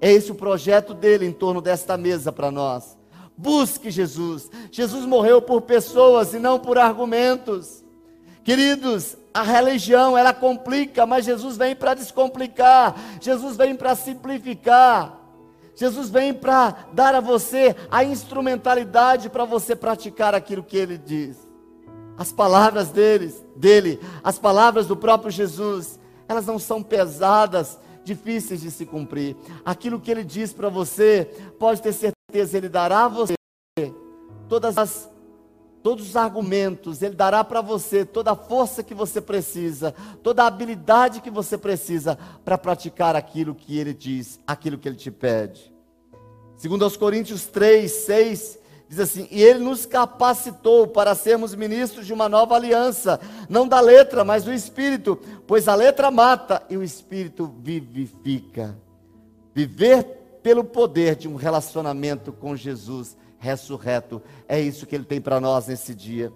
[0.01, 2.97] É esse o projeto dele em torno desta mesa para nós.
[3.37, 4.49] Busque Jesus.
[4.71, 7.83] Jesus morreu por pessoas e não por argumentos.
[8.43, 12.95] Queridos, a religião ela complica, mas Jesus vem para descomplicar.
[13.21, 15.19] Jesus vem para simplificar.
[15.75, 21.37] Jesus vem para dar a você a instrumentalidade para você praticar aquilo que ele diz.
[22.17, 28.71] As palavras deles, dele, as palavras do próprio Jesus, elas não são pesadas, difíceis de
[28.71, 29.35] se cumprir.
[29.63, 31.25] Aquilo que ele diz para você,
[31.59, 33.33] pode ter certeza, ele dará a você
[34.47, 35.09] todas as
[35.81, 40.47] todos os argumentos, ele dará para você toda a força que você precisa, toda a
[40.47, 45.73] habilidade que você precisa para praticar aquilo que ele diz, aquilo que ele te pede.
[46.55, 48.59] Segundo aos Coríntios 3, 6,
[48.91, 53.79] Diz assim: E ele nos capacitou para sermos ministros de uma nova aliança, não da
[53.79, 58.77] letra, mas do espírito, pois a letra mata e o espírito vivifica.
[59.55, 60.03] Viver
[60.43, 65.67] pelo poder de um relacionamento com Jesus ressurreto, é isso que ele tem para nós
[65.67, 66.29] nesse dia.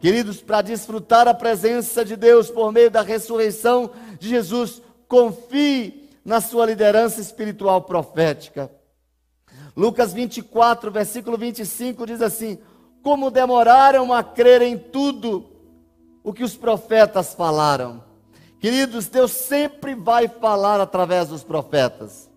[0.00, 6.40] Queridos, para desfrutar a presença de Deus por meio da ressurreição de Jesus, confie na
[6.40, 8.68] sua liderança espiritual profética.
[9.80, 12.58] Lucas 24, versículo 25 diz assim:
[13.02, 15.50] Como demoraram a crer em tudo
[16.22, 18.04] o que os profetas falaram.
[18.58, 22.28] Queridos, Deus sempre vai falar através dos profetas.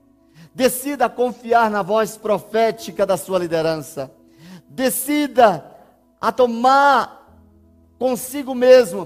[0.55, 4.09] Decida confiar na voz profética da sua liderança.
[4.69, 5.69] Decida
[6.21, 7.27] a tomar
[7.99, 9.05] consigo mesmo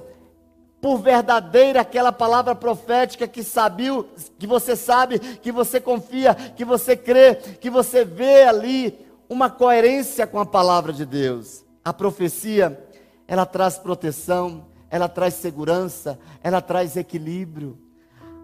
[0.88, 4.06] por verdadeira aquela palavra profética que sabia,
[4.40, 10.26] que você sabe, que você confia, que você crê, que você vê ali uma coerência
[10.26, 11.66] com a palavra de Deus.
[11.84, 12.82] A profecia,
[13.28, 17.78] ela traz proteção, ela traz segurança, ela traz equilíbrio.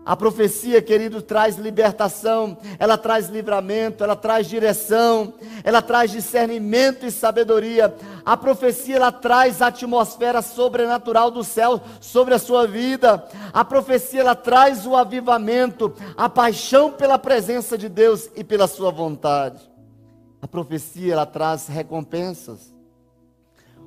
[0.05, 7.11] A profecia, querido, traz libertação, ela traz livramento, ela traz direção, ela traz discernimento e
[7.11, 7.95] sabedoria.
[8.25, 13.25] A profecia, ela traz a atmosfera sobrenatural do céu sobre a sua vida.
[13.53, 18.91] A profecia, ela traz o avivamento, a paixão pela presença de Deus e pela sua
[18.91, 19.71] vontade.
[20.41, 22.73] A profecia, ela traz recompensas.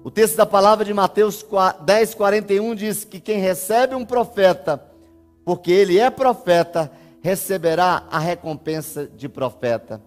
[0.03, 1.45] O texto da palavra de Mateus
[1.85, 4.83] 10, 41 diz que quem recebe um profeta,
[5.47, 6.91] porque ele é profeta,
[7.23, 10.03] receberá a recompensa de profeta.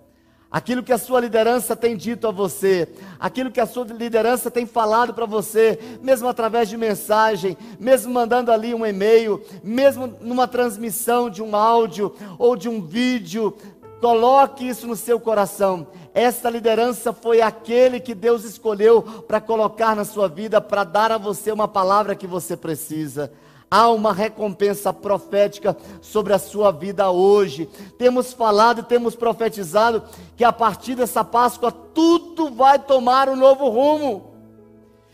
[0.51, 4.65] Aquilo que a sua liderança tem dito a você, aquilo que a sua liderança tem
[4.65, 11.29] falado para você, mesmo através de mensagem, mesmo mandando ali um e-mail, mesmo numa transmissão
[11.29, 13.55] de um áudio ou de um vídeo,
[13.99, 15.87] Coloque isso no seu coração.
[16.13, 21.17] Esta liderança foi aquele que Deus escolheu para colocar na sua vida, para dar a
[21.17, 23.29] você uma palavra que você precisa.
[23.71, 27.67] Há uma recompensa profética sobre a sua vida hoje.
[27.97, 30.03] Temos falado temos profetizado
[30.35, 34.33] que a partir dessa Páscoa tudo vai tomar um novo rumo.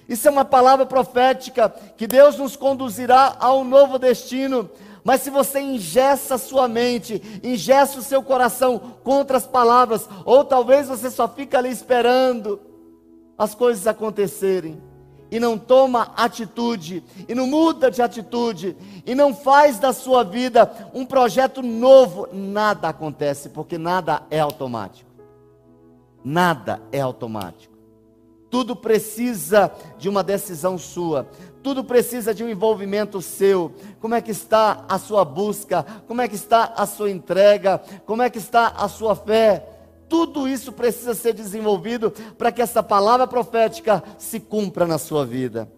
[0.07, 4.69] Isso é uma palavra profética que Deus nos conduzirá a um novo destino.
[5.03, 10.87] Mas se você ingessa sua mente, ingessa o seu coração contra as palavras, ou talvez
[10.87, 12.59] você só fica ali esperando
[13.37, 14.81] as coisas acontecerem,
[15.35, 18.73] e não toma atitude, e não muda de atitude,
[19.05, 25.09] e não faz da sua vida um projeto novo, nada acontece, porque nada é automático.
[26.23, 27.75] Nada é automático.
[28.49, 31.27] Tudo precisa de uma decisão sua.
[31.61, 33.73] Tudo precisa de um envolvimento seu.
[33.99, 35.85] Como é que está a sua busca?
[36.07, 37.81] Como é que está a sua entrega?
[38.05, 39.74] Como é que está a sua fé?
[40.07, 45.71] Tudo isso precisa ser desenvolvido para que essa palavra profética se cumpra na sua vida.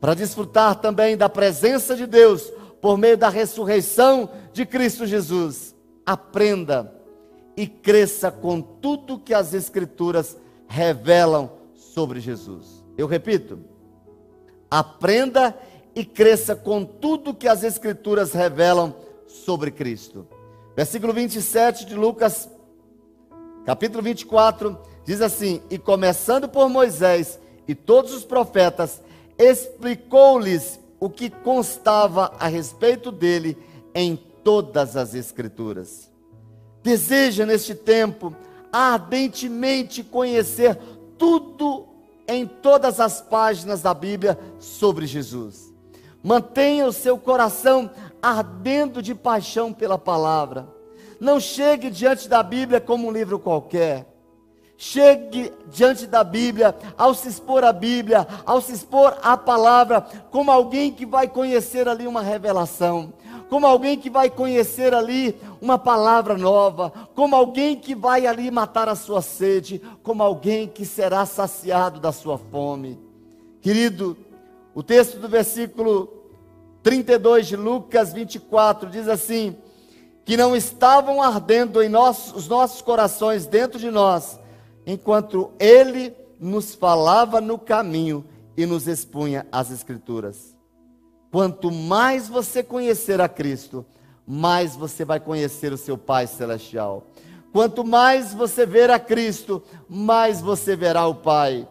[0.00, 5.74] Para desfrutar também da presença de Deus por meio da ressurreição de Cristo Jesus.
[6.06, 6.94] Aprenda
[7.56, 12.84] e cresça com tudo que as Escrituras revelam sobre Jesus.
[12.96, 13.58] Eu repito,
[14.70, 15.58] Aprenda
[15.94, 18.94] e cresça com tudo que as Escrituras revelam
[19.26, 20.26] sobre Cristo.
[20.76, 22.48] Versículo 27 de Lucas,
[23.68, 27.38] capítulo 24, diz assim: E começando por Moisés
[27.68, 29.02] e todos os profetas,
[29.38, 33.58] explicou-lhes o que constava a respeito dele
[33.94, 36.10] em todas as Escrituras.
[36.82, 38.34] Deseja neste tempo
[38.72, 40.78] ardentemente conhecer
[41.18, 41.88] tudo
[42.26, 45.74] em todas as páginas da Bíblia sobre Jesus.
[46.22, 47.90] Mantenha o seu coração
[48.22, 50.77] ardendo de paixão pela palavra.
[51.20, 54.06] Não chegue diante da Bíblia como um livro qualquer.
[54.76, 60.00] Chegue diante da Bíblia, ao se expor à Bíblia, ao se expor à palavra,
[60.30, 63.12] como alguém que vai conhecer ali uma revelação
[63.48, 68.88] como alguém que vai conhecer ali uma palavra nova, como alguém que vai ali matar
[68.88, 72.98] a sua sede, como alguém que será saciado da sua fome.
[73.60, 74.16] Querido,
[74.74, 76.12] o texto do versículo
[76.82, 79.56] 32 de Lucas 24 diz assim:
[80.28, 84.38] que não estavam ardendo em nossos, os nossos corações dentro de nós,
[84.86, 88.22] enquanto Ele nos falava no caminho
[88.54, 90.54] e nos expunha as Escrituras.
[91.32, 93.86] Quanto mais você conhecer a Cristo,
[94.26, 97.06] mais você vai conhecer o seu Pai Celestial.
[97.50, 101.66] Quanto mais você ver a Cristo, mais você verá o Pai.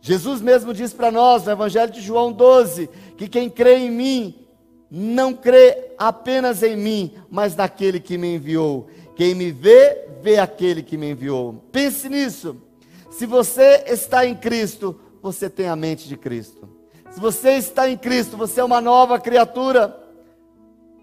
[0.00, 4.41] Jesus mesmo diz para nós, no Evangelho de João 12, que quem crê em mim,
[4.94, 8.88] não crê apenas em mim, mas naquele que me enviou.
[9.16, 11.64] Quem me vê, vê aquele que me enviou.
[11.72, 12.58] Pense nisso.
[13.10, 16.68] Se você está em Cristo, você tem a mente de Cristo.
[17.10, 19.98] Se você está em Cristo, você é uma nova criatura.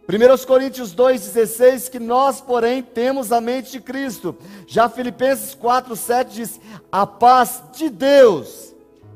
[0.08, 4.38] 1 Coríntios 2,16, que nós, porém, temos a mente de Cristo.
[4.68, 6.62] Já Filipenses 4,7 diz:
[6.92, 8.72] A paz de Deus,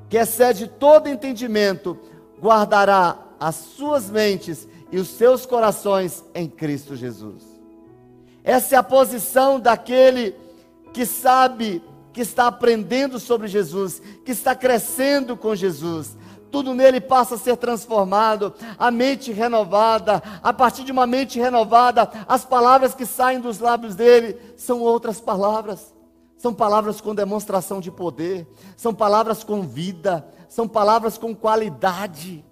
[0.09, 1.95] que excede todo entendimento,
[2.41, 7.43] guardará as suas mentes e os seus corações em Cristo Jesus.
[8.41, 10.33] Essa é a posição daquele
[10.93, 11.83] que sabe,
[12.13, 16.15] que está aprendendo sobre Jesus, que está crescendo com Jesus
[16.49, 22.07] tudo nele passa a ser transformado, a mente renovada, a partir de uma mente renovada,
[22.27, 25.91] as palavras que saem dos lábios dele são outras palavras,
[26.37, 32.45] são palavras com demonstração de poder, são palavras com vida, são palavras com qualidade.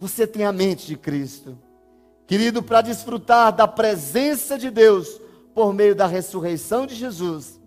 [0.00, 1.58] Você tem a mente de Cristo,
[2.26, 5.20] querido, para desfrutar da presença de Deus
[5.54, 7.60] por meio da ressurreição de Jesus,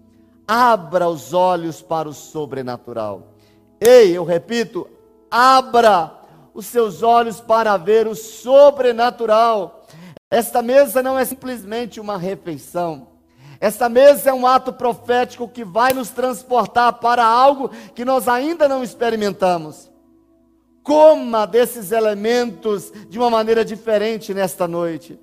[0.47, 3.33] abra os olhos para o sobrenatural.
[3.81, 4.87] Ei, eu repito,
[5.29, 6.19] abra
[6.53, 9.85] os seus olhos para ver o sobrenatural.
[10.29, 13.07] Esta mesa não é simplesmente uma refeição.
[13.59, 18.69] Esta mesa é um ato profético que vai nos transportar para algo que nós ainda
[18.69, 19.90] não experimentamos.
[20.83, 25.19] Coma desses elementos de uma maneira diferente nesta noite.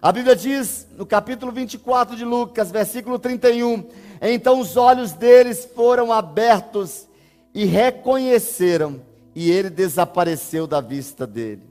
[0.00, 3.88] A Bíblia diz no capítulo 24 de Lucas, versículo 31:
[4.20, 7.08] Então os olhos deles foram abertos
[7.54, 9.00] e reconheceram,
[9.34, 11.62] e ele desapareceu da vista dele.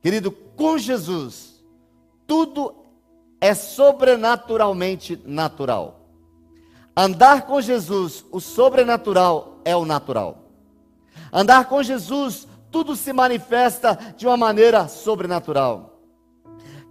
[0.00, 1.62] Querido, com Jesus,
[2.26, 2.74] tudo
[3.40, 6.00] é sobrenaturalmente natural.
[6.96, 10.41] Andar com Jesus, o sobrenatural é o natural.
[11.32, 16.00] Andar com Jesus, tudo se manifesta de uma maneira sobrenatural.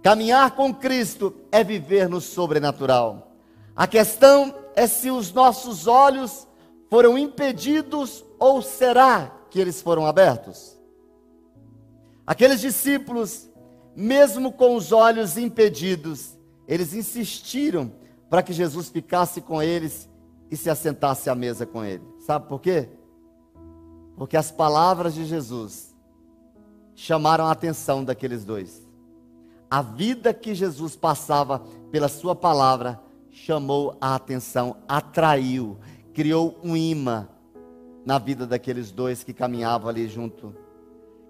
[0.02, 3.32] Caminhar com Cristo é viver no sobrenatural.
[3.76, 6.46] A questão é se os nossos olhos
[6.90, 10.76] foram impedidos ou será que eles foram abertos?
[12.26, 13.48] Aqueles discípulos,
[13.94, 16.36] mesmo com os olhos impedidos,
[16.66, 17.92] eles insistiram
[18.28, 20.08] para que Jesus ficasse com eles
[20.50, 22.02] e se assentasse à mesa com ele.
[22.20, 22.88] Sabe por quê?
[24.22, 25.92] Porque as palavras de Jesus
[26.94, 28.88] chamaram a atenção daqueles dois.
[29.68, 31.58] A vida que Jesus passava
[31.90, 33.00] pela sua palavra
[33.32, 35.76] chamou a atenção, atraiu,
[36.14, 37.26] criou um imã
[38.06, 40.54] na vida daqueles dois que caminhavam ali junto.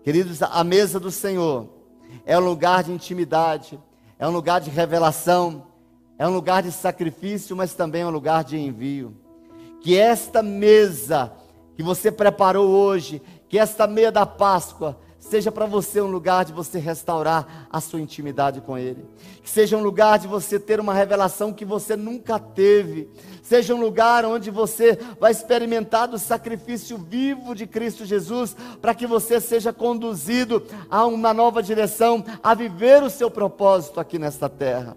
[0.04, 1.70] Queridos, a mesa do Senhor
[2.26, 3.80] é um lugar de intimidade,
[4.18, 5.66] é um lugar de revelação,
[6.18, 9.16] é um lugar de sacrifício, mas também é um lugar de envio.
[9.80, 11.32] Que esta mesa
[11.74, 16.52] que você preparou hoje, que esta meia da Páscoa, seja para você um lugar de
[16.52, 19.06] você restaurar a sua intimidade com Ele,
[19.42, 23.08] que seja um lugar de você ter uma revelação que você nunca teve,
[23.42, 29.06] seja um lugar onde você vai experimentar do sacrifício vivo de Cristo Jesus, para que
[29.06, 34.96] você seja conduzido a uma nova direção, a viver o seu propósito aqui nesta terra.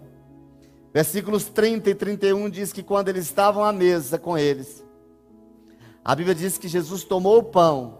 [0.92, 4.85] Versículos 30 e 31 diz que quando eles estavam à mesa com eles,
[6.06, 7.98] a Bíblia diz que Jesus tomou o pão,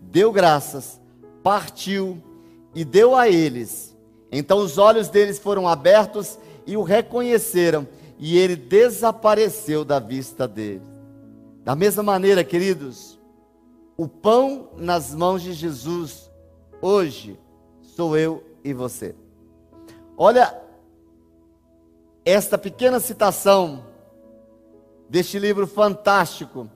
[0.00, 1.00] deu graças,
[1.42, 2.22] partiu
[2.72, 3.92] e deu a eles.
[4.30, 7.88] Então os olhos deles foram abertos e o reconheceram,
[8.20, 10.86] e ele desapareceu da vista deles.
[11.64, 13.18] Da mesma maneira, queridos,
[13.96, 16.30] o pão nas mãos de Jesus,
[16.80, 17.36] hoje,
[17.82, 19.12] sou eu e você.
[20.16, 20.56] Olha
[22.24, 23.84] esta pequena citação
[25.08, 26.70] deste livro fantástico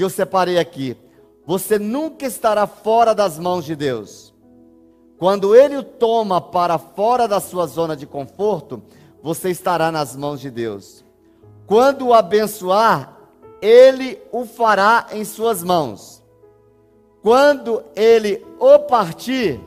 [0.00, 0.96] que eu separei aqui.
[1.44, 4.32] Você nunca estará fora das mãos de Deus.
[5.18, 8.82] Quando Ele o toma para fora da sua zona de conforto,
[9.22, 11.04] você estará nas mãos de Deus.
[11.66, 13.14] Quando o abençoar,
[13.60, 16.22] Ele o fará em suas mãos.
[17.20, 19.60] Quando Ele o partir,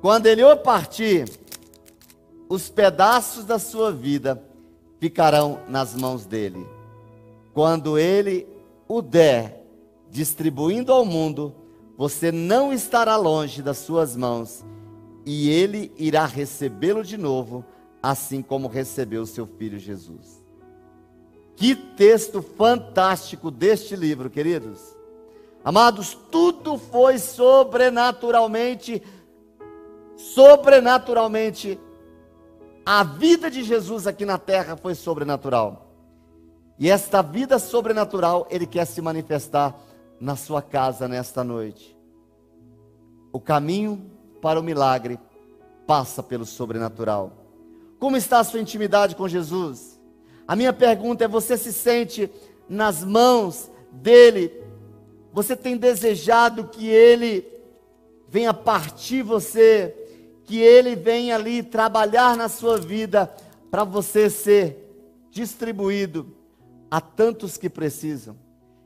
[0.00, 1.28] quando Ele o partir,
[2.48, 4.42] os pedaços da sua vida
[4.98, 6.66] ficarão nas mãos dele.
[7.52, 8.51] Quando Ele
[8.96, 9.64] o der,
[10.10, 11.54] distribuindo ao mundo,
[11.96, 14.64] você não estará longe das suas mãos,
[15.24, 17.64] e ele irá recebê-lo de novo,
[18.02, 20.42] assim como recebeu seu filho Jesus.
[21.56, 24.80] Que texto fantástico deste livro, queridos.
[25.64, 29.02] Amados, tudo foi sobrenaturalmente,
[30.16, 31.80] sobrenaturalmente.
[32.84, 35.91] A vida de Jesus aqui na terra foi sobrenatural.
[36.82, 39.72] E esta vida sobrenatural, ele quer se manifestar
[40.18, 41.96] na sua casa nesta noite.
[43.32, 44.10] O caminho
[44.40, 45.16] para o milagre
[45.86, 47.34] passa pelo sobrenatural.
[48.00, 49.96] Como está a sua intimidade com Jesus?
[50.44, 52.28] A minha pergunta é: você se sente
[52.68, 54.52] nas mãos dele?
[55.32, 57.46] Você tem desejado que ele
[58.28, 59.94] venha partir você,
[60.42, 63.32] que ele venha ali trabalhar na sua vida
[63.70, 66.41] para você ser distribuído
[66.92, 68.36] a tantos que precisam?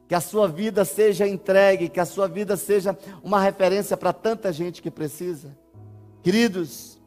[0.09, 4.53] que a sua vida seja entregue, que a sua vida seja uma referência para tanta
[4.53, 5.57] gente que precisa.
[6.23, 6.99] Queridos,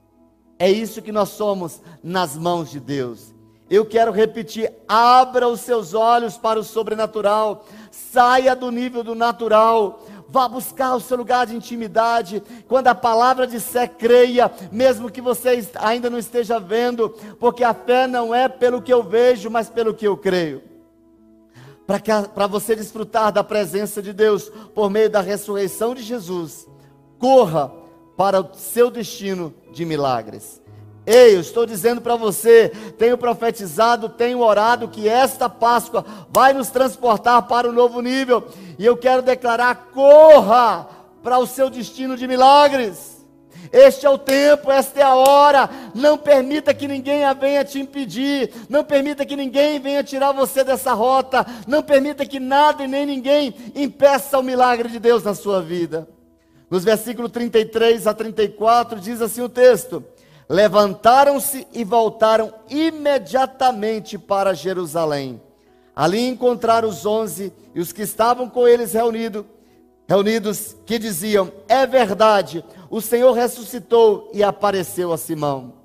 [0.57, 3.33] é isso que nós somos nas mãos de Deus.
[3.69, 10.05] Eu quero repetir: abra os seus olhos para o sobrenatural, saia do nível do natural,
[10.27, 12.43] vá buscar o seu lugar de intimidade.
[12.67, 18.07] Quando a palavra disser, creia, mesmo que você ainda não esteja vendo, porque a fé
[18.07, 20.68] não é pelo que eu vejo, mas pelo que eu creio
[22.35, 26.67] para você desfrutar da presença de Deus por meio da ressurreição de Jesus,
[27.17, 27.71] corra
[28.15, 30.61] para o seu destino de milagres.
[31.03, 32.69] Ei, eu estou dizendo para você,
[32.99, 38.85] tenho profetizado, tenho orado que esta Páscoa vai nos transportar para um novo nível, e
[38.85, 40.87] eu quero declarar: corra
[41.23, 43.18] para o seu destino de milagres.
[43.71, 45.69] Este é o tempo, esta é a hora.
[45.93, 48.51] Não permita que ninguém venha te impedir.
[48.67, 51.45] Não permita que ninguém venha tirar você dessa rota.
[51.67, 56.07] Não permita que nada e nem ninguém impeça o milagre de Deus na sua vida.
[56.69, 60.03] Nos versículos 33 a 34 diz assim o texto:
[60.47, 65.41] Levantaram-se e voltaram imediatamente para Jerusalém.
[65.95, 69.45] Ali encontraram os onze e os que estavam com eles reunidos
[70.09, 75.75] reunidos que diziam: É verdade, o Senhor ressuscitou e apareceu a Simão.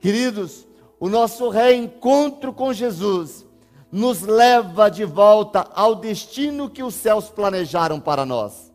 [0.00, 0.66] Queridos,
[0.98, 3.44] o nosso reencontro com Jesus
[3.92, 8.72] nos leva de volta ao destino que os céus planejaram para nós.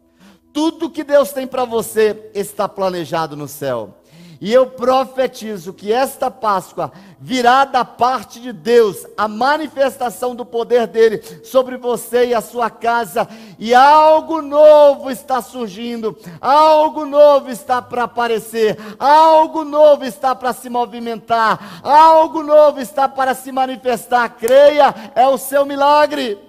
[0.53, 3.95] Tudo que Deus tem para você está planejado no céu.
[4.41, 10.87] E eu profetizo que esta Páscoa virá da parte de Deus a manifestação do poder
[10.87, 13.27] dele sobre você e a sua casa,
[13.57, 20.69] e algo novo está surgindo, algo novo está para aparecer, algo novo está para se
[20.69, 24.29] movimentar, algo novo está para se manifestar.
[24.37, 26.39] Creia, é o seu milagre.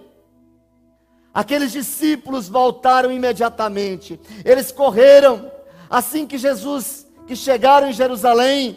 [1.34, 5.50] Aqueles discípulos voltaram imediatamente, eles correram,
[5.88, 6.99] assim que Jesus
[7.30, 8.76] que chegaram em Jerusalém,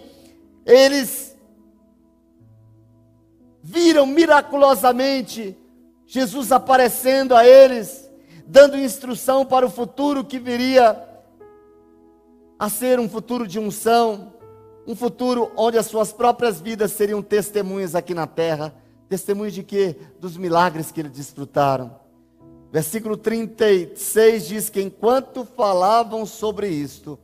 [0.63, 1.35] eles
[3.63, 5.57] viram miraculosamente
[6.05, 8.07] Jesus aparecendo a eles,
[8.45, 11.03] dando instrução para o futuro que viria
[12.59, 14.31] a ser um futuro de unção,
[14.85, 18.71] um futuro onde as suas próprias vidas seriam testemunhas aqui na terra.
[19.09, 19.95] Testemunhas de quê?
[20.19, 21.99] Dos milagres que eles desfrutaram.
[22.71, 27.17] Versículo 36 diz que enquanto falavam sobre isto,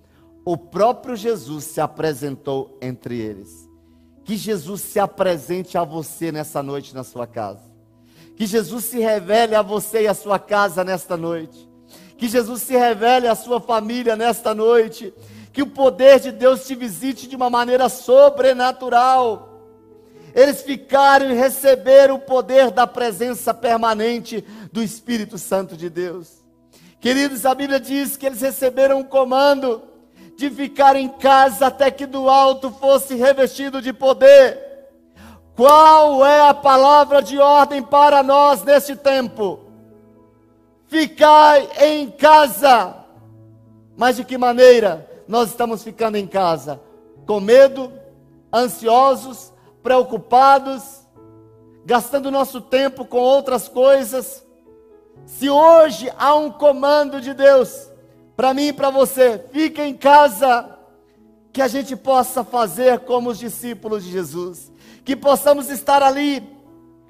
[0.46, 3.70] o próprio Jesus se apresentou entre eles.
[4.24, 7.64] Que Jesus se apresente a você nessa noite na sua casa.
[8.36, 11.68] Que Jesus se revele a você e a sua casa nesta noite.
[12.18, 15.14] Que Jesus se revele à sua família nesta noite.
[15.52, 19.50] Que o poder de Deus te visite de uma maneira sobrenatural.
[20.34, 26.44] Eles ficaram e receberam o poder da presença permanente do Espírito Santo de Deus.
[27.00, 29.89] Queridos, a Bíblia diz que eles receberam um comando
[30.40, 34.58] de ficar em casa até que do alto fosse revestido de poder.
[35.54, 39.60] Qual é a palavra de ordem para nós neste tempo?
[40.88, 42.96] Ficai em casa.
[43.98, 46.80] Mas de que maneira nós estamos ficando em casa?
[47.28, 47.92] Com medo,
[48.54, 49.52] ansiosos,
[49.84, 51.02] preocupados,
[51.84, 54.42] gastando nosso tempo com outras coisas.
[55.26, 57.89] Se hoje há um comando de Deus,
[58.40, 60.80] para mim e para você, fica em casa,
[61.52, 64.72] que a gente possa fazer como os discípulos de Jesus,
[65.04, 66.42] que possamos estar ali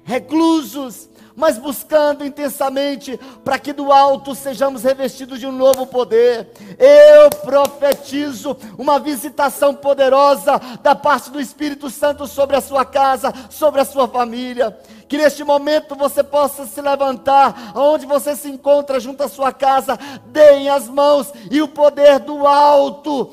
[0.02, 6.48] reclusos, mas buscando intensamente para que do alto sejamos revestidos de um novo poder.
[6.78, 13.80] Eu profetizo uma visitação poderosa da parte do Espírito Santo sobre a sua casa, sobre
[13.80, 14.76] a sua família.
[15.08, 19.98] Que neste momento você possa se levantar, onde você se encontra junto à sua casa,
[20.26, 23.32] deem as mãos e o poder do alto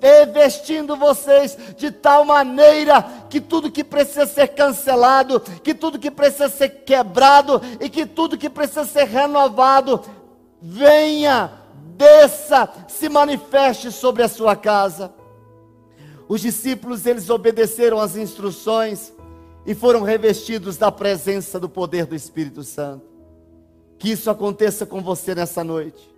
[0.00, 6.50] revestindo vocês de tal maneira que tudo que precisa ser cancelado, que tudo que precisa
[6.50, 10.02] ser quebrado e que tudo que precisa ser renovado
[10.60, 11.50] venha,
[11.96, 15.14] desça, se manifeste sobre a sua casa.
[16.28, 19.14] Os discípulos eles obedeceram às instruções
[19.64, 23.06] e foram revestidos da presença do poder do Espírito Santo.
[23.98, 26.14] Que isso aconteça com você nessa noite.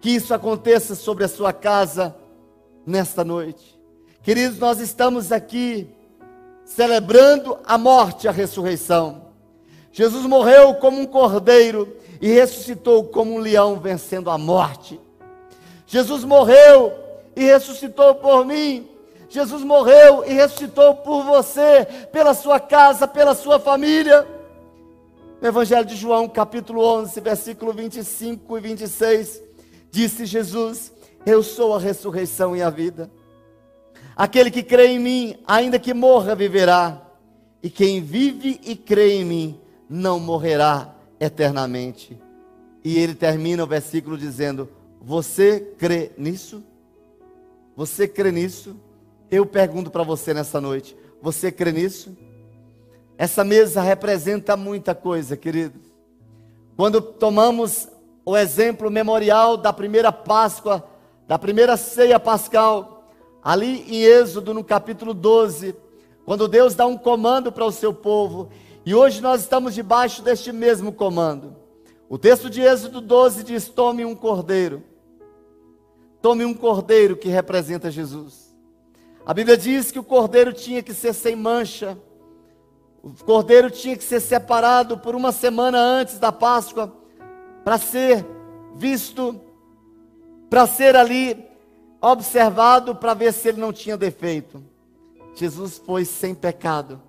[0.00, 2.12] Que isso aconteça sobre a sua casa
[2.84, 3.78] nesta noite.
[4.20, 5.93] Queridos, nós estamos aqui
[6.64, 9.22] celebrando a morte e a ressurreição.
[9.92, 15.00] Jesus morreu como um cordeiro e ressuscitou como um leão, vencendo a morte.
[15.86, 16.92] Jesus morreu
[17.36, 18.88] e ressuscitou por mim.
[19.28, 24.26] Jesus morreu e ressuscitou por você, pela sua casa, pela sua família.
[25.40, 29.42] No Evangelho de João, capítulo 11, versículo 25 e 26,
[29.90, 30.92] Disse Jesus:
[31.24, 33.10] Eu sou a ressurreição e a vida.
[34.16, 37.02] Aquele que crê em mim, ainda que morra, viverá.
[37.62, 42.18] E quem vive e crê em mim, não morrerá eternamente.
[42.84, 44.68] E ele termina o versículo dizendo:
[45.00, 46.62] Você crê nisso?
[47.76, 48.76] Você crê nisso?
[49.30, 52.16] Eu pergunto para você nessa noite: Você crê nisso?
[53.16, 55.80] Essa mesa representa muita coisa, queridos.
[56.76, 57.88] Quando tomamos
[58.24, 60.84] o exemplo memorial da primeira Páscoa,
[61.26, 62.93] da primeira ceia pascal,
[63.44, 65.76] ali em Êxodo, no capítulo 12,
[66.24, 68.48] quando Deus dá um comando para o seu povo,
[68.86, 71.54] e hoje nós estamos debaixo deste mesmo comando.
[72.08, 74.82] O texto de Êxodo 12 diz: Tome um cordeiro,
[76.22, 78.54] tome um cordeiro que representa Jesus.
[79.26, 81.98] A Bíblia diz que o cordeiro tinha que ser sem mancha,
[83.02, 86.94] o cordeiro tinha que ser separado por uma semana antes da Páscoa
[87.62, 88.24] para ser
[88.74, 89.38] visto,
[90.48, 91.53] para ser ali
[92.12, 94.62] observado, para ver se ele não tinha defeito.
[95.34, 97.00] Jesus foi sem pecado,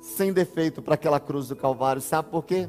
[0.00, 2.02] sem defeito para aquela cruz do Calvário.
[2.02, 2.68] Sabe por quê?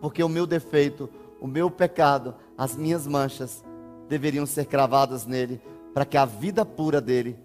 [0.00, 1.08] Porque o meu defeito,
[1.40, 3.62] o meu pecado, as minhas manchas
[4.08, 5.60] deveriam ser cravadas nele,
[5.92, 7.38] para que a vida pura dele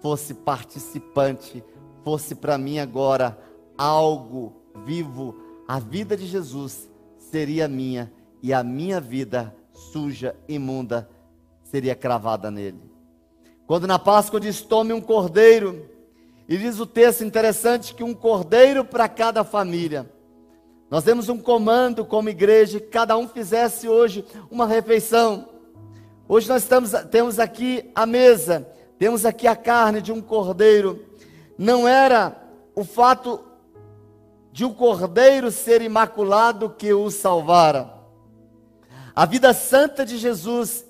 [0.00, 1.64] fosse participante,
[2.04, 3.38] fosse para mim agora
[3.76, 5.34] algo vivo.
[5.66, 6.88] A vida de Jesus
[7.18, 11.08] seria minha e a minha vida suja, imunda,
[11.70, 12.80] seria cravada nele.
[13.66, 15.88] Quando na Páscoa diz: tome um cordeiro,
[16.48, 20.10] e diz o texto interessante que um cordeiro para cada família.
[20.90, 25.50] Nós demos um comando como igreja, que cada um fizesse hoje uma refeição.
[26.26, 28.66] Hoje nós estamos, temos aqui a mesa,
[28.98, 31.04] temos aqui a carne de um cordeiro.
[31.58, 32.34] Não era
[32.74, 33.44] o fato
[34.50, 37.92] de o um cordeiro ser imaculado que o salvara.
[39.14, 40.87] A vida santa de Jesus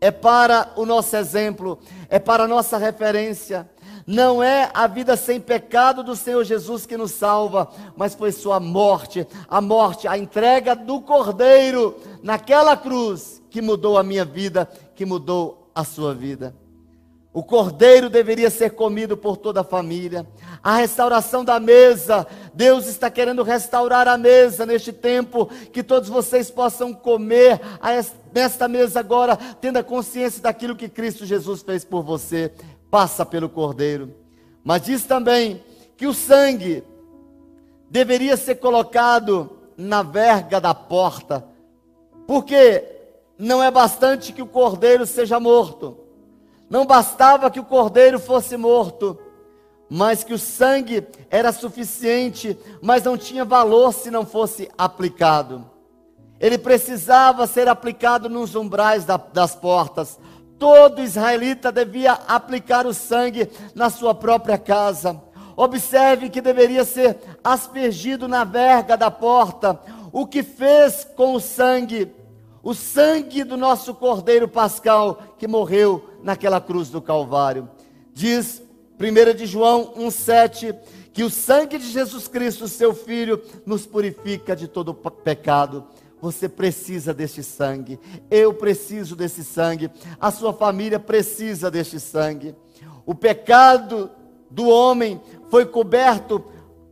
[0.00, 1.78] é para o nosso exemplo,
[2.08, 3.68] é para a nossa referência.
[4.06, 8.60] Não é a vida sem pecado do Senhor Jesus que nos salva, mas foi sua
[8.60, 15.04] morte, a morte, a entrega do Cordeiro naquela cruz que mudou a minha vida, que
[15.04, 16.54] mudou a sua vida.
[17.36, 20.26] O cordeiro deveria ser comido por toda a família.
[20.62, 26.50] A restauração da mesa, Deus está querendo restaurar a mesa neste tempo, que todos vocês
[26.50, 27.60] possam comer
[28.32, 32.54] nesta mesa agora, tendo a consciência daquilo que Cristo Jesus fez por você.
[32.90, 34.14] Passa pelo cordeiro.
[34.64, 35.62] Mas diz também
[35.94, 36.84] que o sangue
[37.90, 41.46] deveria ser colocado na verga da porta,
[42.26, 42.82] porque
[43.38, 46.05] não é bastante que o cordeiro seja morto
[46.68, 49.18] não bastava que o cordeiro fosse morto,
[49.88, 55.64] mas que o sangue era suficiente, mas não tinha valor se não fosse aplicado.
[56.40, 60.18] Ele precisava ser aplicado nos umbrais da, das portas.
[60.58, 65.22] Todo israelita devia aplicar o sangue na sua própria casa.
[65.56, 69.80] Observe que deveria ser aspergido na verga da porta.
[70.12, 72.12] O que fez com o sangue?
[72.62, 77.70] O sangue do nosso Cordeiro Pascal que morreu naquela cruz do Calvário.
[78.12, 78.60] Diz
[78.98, 80.76] 1 de João 1,7
[81.12, 85.86] que o sangue de Jesus Cristo, seu Filho, nos purifica de todo pecado.
[86.20, 92.56] Você precisa deste sangue, eu preciso desse sangue, a sua família precisa deste sangue.
[93.06, 94.10] O pecado
[94.50, 96.44] do homem foi coberto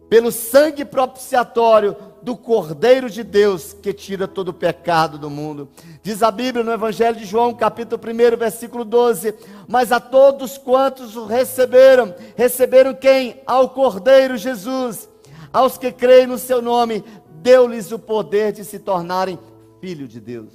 [0.08, 5.68] pelo sangue propiciatório do Cordeiro de Deus que tira todo o pecado do mundo.
[6.02, 9.34] Diz a Bíblia no Evangelho de João, capítulo 1, versículo 12:
[9.68, 13.42] Mas a todos quantos o receberam, receberam quem?
[13.46, 15.06] Ao Cordeiro Jesus.
[15.52, 17.04] Aos que creem no seu nome,
[17.42, 19.38] deu-lhes o poder de se tornarem
[19.78, 20.54] filho de Deus.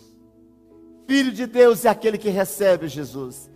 [1.07, 3.47] Filho de Deus é aquele que recebe Jesus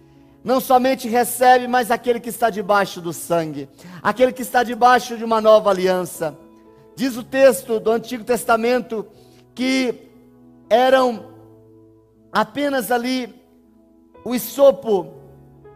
[0.43, 3.69] não somente recebe, mas aquele que está debaixo do sangue,
[4.01, 6.37] aquele que está debaixo de uma nova aliança.
[6.95, 9.07] Diz o texto do Antigo Testamento
[9.55, 10.09] que
[10.69, 11.25] eram
[12.31, 13.33] apenas ali
[14.23, 15.13] o isopo,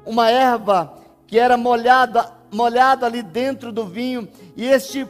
[0.05, 0.93] uma erva
[1.25, 5.07] que era molhada, molhada ali dentro do vinho, e este,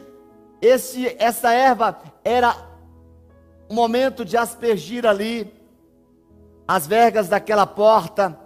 [0.60, 2.56] este, essa erva era
[3.68, 5.52] o momento de aspergir ali
[6.66, 8.38] as vergas daquela porta,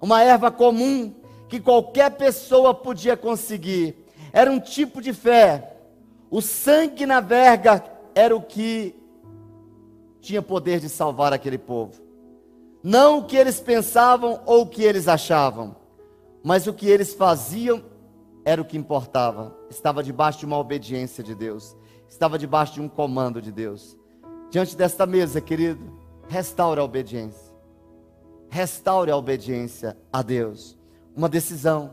[0.00, 1.14] uma erva comum
[1.48, 3.96] que qualquer pessoa podia conseguir.
[4.32, 5.71] Era um tipo de fé
[6.32, 8.94] o sangue na verga era o que
[10.18, 12.00] tinha poder de salvar aquele povo.
[12.82, 15.76] Não o que eles pensavam ou o que eles achavam,
[16.42, 17.84] mas o que eles faziam
[18.46, 19.54] era o que importava.
[19.68, 21.76] Estava debaixo de uma obediência de Deus,
[22.08, 23.94] estava debaixo de um comando de Deus.
[24.50, 25.84] Diante desta mesa, querido,
[26.28, 27.52] restaure a obediência.
[28.48, 30.78] Restaure a obediência a Deus.
[31.14, 31.90] Uma decisão,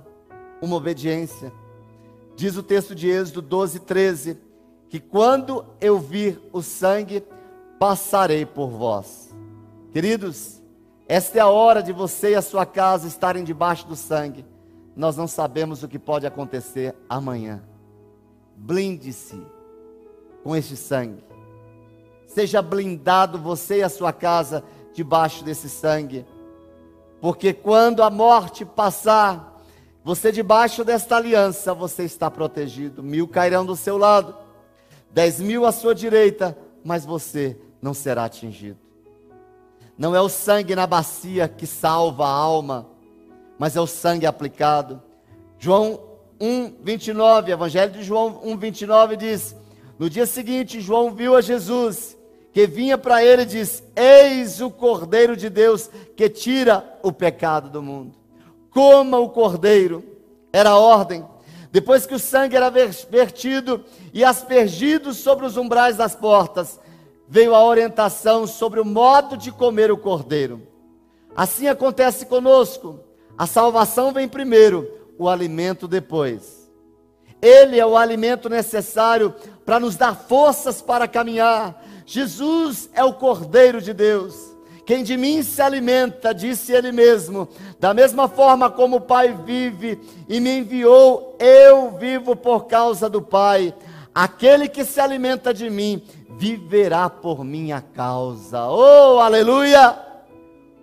[0.61, 1.51] uma obediência.
[2.39, 4.37] Diz o texto de Êxodo 12, 13:
[4.87, 7.21] Que quando eu vir o sangue,
[7.77, 9.35] passarei por vós.
[9.91, 10.61] Queridos,
[11.05, 14.45] esta é a hora de você e a sua casa estarem debaixo do sangue.
[14.95, 17.61] Nós não sabemos o que pode acontecer amanhã.
[18.55, 19.45] Blinde-se
[20.41, 21.21] com este sangue.
[22.25, 24.63] Seja blindado você e a sua casa
[24.93, 26.25] debaixo desse sangue.
[27.19, 29.48] Porque quando a morte passar,
[30.09, 33.03] você debaixo desta aliança, você está protegido.
[33.03, 34.35] Mil cairão do seu lado,
[35.11, 38.79] dez mil à sua direita, mas você não será atingido.
[39.95, 42.87] Não é o sangue na bacia que salva a alma,
[43.59, 44.99] mas é o sangue aplicado.
[45.59, 46.01] João
[46.41, 49.55] 1, 29, Evangelho de João 1, 29 diz:
[49.99, 52.17] No dia seguinte, João viu a Jesus,
[52.51, 55.87] que vinha para ele e disse: Eis o Cordeiro de Deus
[56.17, 58.18] que tira o pecado do mundo
[58.71, 60.03] coma o cordeiro,
[60.51, 61.25] era a ordem.
[61.71, 66.79] Depois que o sangue era vertido e aspergido sobre os umbrais das portas,
[67.27, 70.67] veio a orientação sobre o modo de comer o cordeiro.
[71.35, 72.99] Assim acontece conosco.
[73.37, 76.69] A salvação vem primeiro, o alimento depois.
[77.41, 81.81] Ele é o alimento necessário para nos dar forças para caminhar.
[82.05, 84.48] Jesus é o Cordeiro de Deus
[84.89, 87.47] Quem de mim se alimenta, disse ele mesmo,
[87.79, 93.21] da mesma forma como o Pai vive e me enviou, eu vivo por causa do
[93.21, 93.71] Pai.
[94.15, 96.01] Aquele que se alimenta de mim
[96.39, 98.67] viverá por minha causa.
[98.67, 99.95] Oh, aleluia!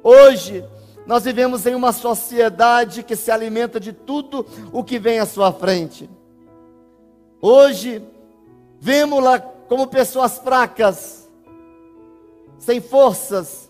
[0.05, 0.65] Hoje
[1.05, 5.53] nós vivemos em uma sociedade que se alimenta de tudo o que vem à sua
[5.53, 6.09] frente.
[7.43, 8.01] Hoje
[8.79, 11.29] vemos-la como pessoas fracas,
[12.57, 13.66] sem forças,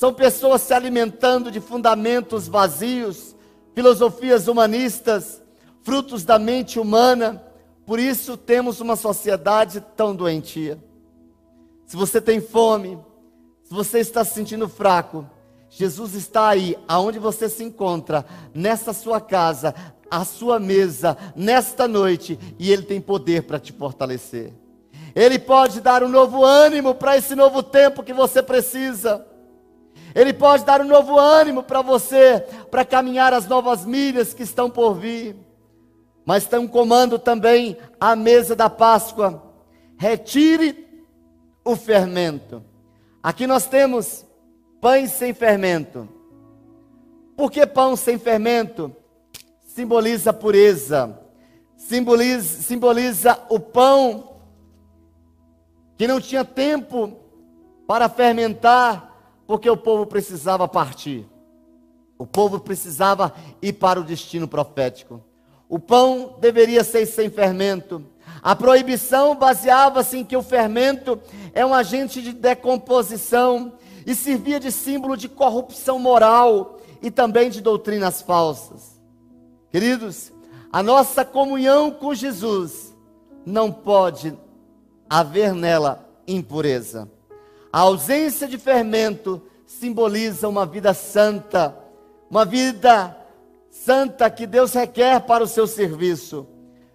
[0.00, 3.36] são pessoas se alimentando de fundamentos vazios,
[3.74, 5.42] filosofias humanistas,
[5.82, 7.44] frutos da mente humana.
[7.84, 10.82] Por isso temos uma sociedade tão doentia.
[11.84, 12.98] Se você tem fome,
[13.62, 15.28] se você está se sentindo fraco,
[15.68, 18.24] Jesus está aí, aonde você se encontra,
[18.54, 19.74] nessa sua casa,
[20.10, 24.54] à sua mesa, nesta noite, e Ele tem poder para te fortalecer.
[25.14, 29.26] Ele pode dar um novo ânimo para esse novo tempo que você precisa.
[30.14, 32.40] Ele pode dar um novo ânimo para você,
[32.70, 35.36] para caminhar as novas milhas que estão por vir.
[36.24, 39.42] Mas tem um comando também à mesa da Páscoa:
[39.96, 40.88] retire
[41.64, 42.62] o fermento.
[43.22, 44.24] Aqui nós temos
[44.80, 46.08] pães sem fermento.
[47.36, 48.94] Por que pão sem fermento?
[49.62, 51.18] Simboliza pureza,
[51.76, 54.36] simboliza, simboliza o pão
[55.96, 57.16] que não tinha tempo
[57.86, 59.09] para fermentar
[59.50, 61.26] porque o povo precisava partir.
[62.16, 65.20] O povo precisava ir para o destino profético.
[65.68, 68.00] O pão deveria ser sem fermento.
[68.40, 71.20] A proibição baseava-se em que o fermento
[71.52, 73.72] é um agente de decomposição
[74.06, 79.00] e servia de símbolo de corrupção moral e também de doutrinas falsas.
[79.68, 80.32] Queridos,
[80.72, 82.96] a nossa comunhão com Jesus
[83.44, 84.32] não pode
[85.08, 87.10] haver nela impureza.
[87.72, 91.76] A ausência de fermento simboliza uma vida santa,
[92.28, 93.16] uma vida
[93.70, 96.46] santa que Deus requer para o seu serviço.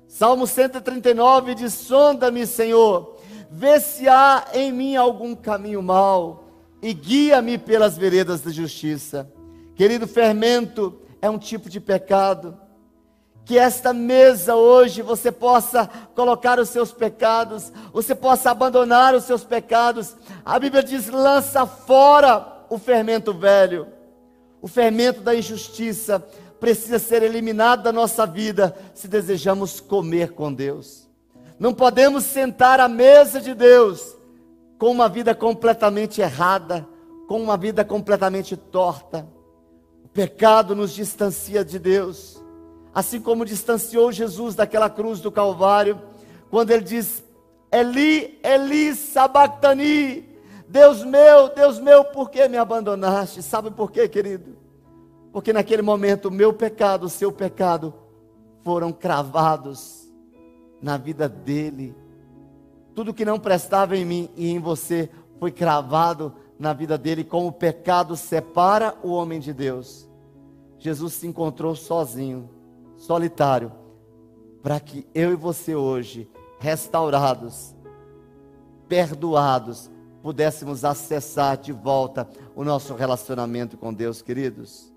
[0.08, 3.16] Salmo 139 diz: Sonda-me, Senhor,
[3.50, 6.46] vê se há em mim algum caminho mau
[6.82, 9.32] e guia-me pelas veredas da justiça.
[9.76, 12.58] Querido, fermento é um tipo de pecado
[13.46, 19.44] que esta mesa hoje você possa colocar os seus pecados, você possa abandonar os seus
[19.44, 20.16] pecados.
[20.44, 23.88] A Bíblia diz: lança fora o fermento velho,
[24.62, 26.20] o fermento da injustiça
[26.60, 31.08] precisa ser eliminado da nossa vida se desejamos comer com Deus.
[31.60, 34.16] Não podemos sentar à mesa de Deus
[34.80, 36.86] com uma vida completamente errada,
[37.28, 39.28] com uma vida completamente torta.
[40.04, 42.44] O pecado nos distancia de Deus
[42.96, 46.02] assim como distanciou Jesus daquela cruz do Calvário,
[46.50, 47.22] quando ele diz:
[47.70, 50.30] Eli, Eli, sabactani,
[50.70, 53.44] Deus meu, Deus meu, por que me abandonaste?
[53.44, 54.56] Sabe por quê, querido?
[55.34, 57.94] Porque naquele momento meu pecado, o seu pecado,
[58.64, 60.10] foram cravados
[60.82, 61.94] na vida dele.
[62.96, 67.48] Tudo que não prestava em mim e em você foi cravado na vida dele, como
[67.48, 70.10] o pecado separa o homem de Deus.
[70.80, 72.50] Jesus se encontrou sozinho
[72.98, 73.72] solitário,
[74.62, 76.30] para que eu e você hoje,
[76.60, 77.76] restaurados,
[78.88, 79.90] perdoados,
[80.22, 84.92] pudéssemos acessar de volta o nosso relacionamento com Deus, queridos.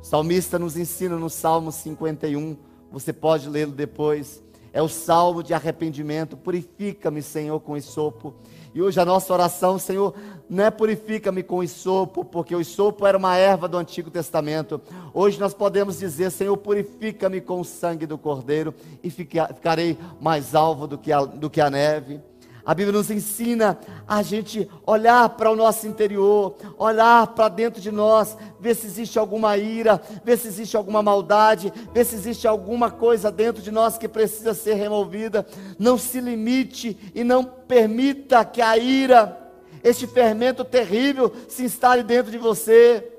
[0.00, 2.56] O salmista nos ensina no Salmo 51,
[2.90, 4.42] você pode lê-lo depois.
[4.72, 6.36] É o salmo de arrependimento.
[6.36, 8.34] Purifica-me, Senhor, com isopo
[8.78, 10.14] e hoje a nossa oração, Senhor,
[10.48, 14.80] não é purifica-me com o isopo, porque o isopo era uma erva do Antigo Testamento.
[15.12, 18.72] Hoje nós podemos dizer, Senhor, purifica-me com o sangue do Cordeiro
[19.02, 22.20] e ficarei mais alvo do que a, do que a neve.
[22.68, 27.90] A Bíblia nos ensina a gente olhar para o nosso interior, olhar para dentro de
[27.90, 32.90] nós, ver se existe alguma ira, ver se existe alguma maldade, ver se existe alguma
[32.90, 35.46] coisa dentro de nós que precisa ser removida.
[35.78, 39.50] Não se limite e não permita que a ira,
[39.82, 43.10] este fermento terrível, se instale dentro de você.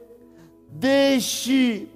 [0.67, 1.87] Deixe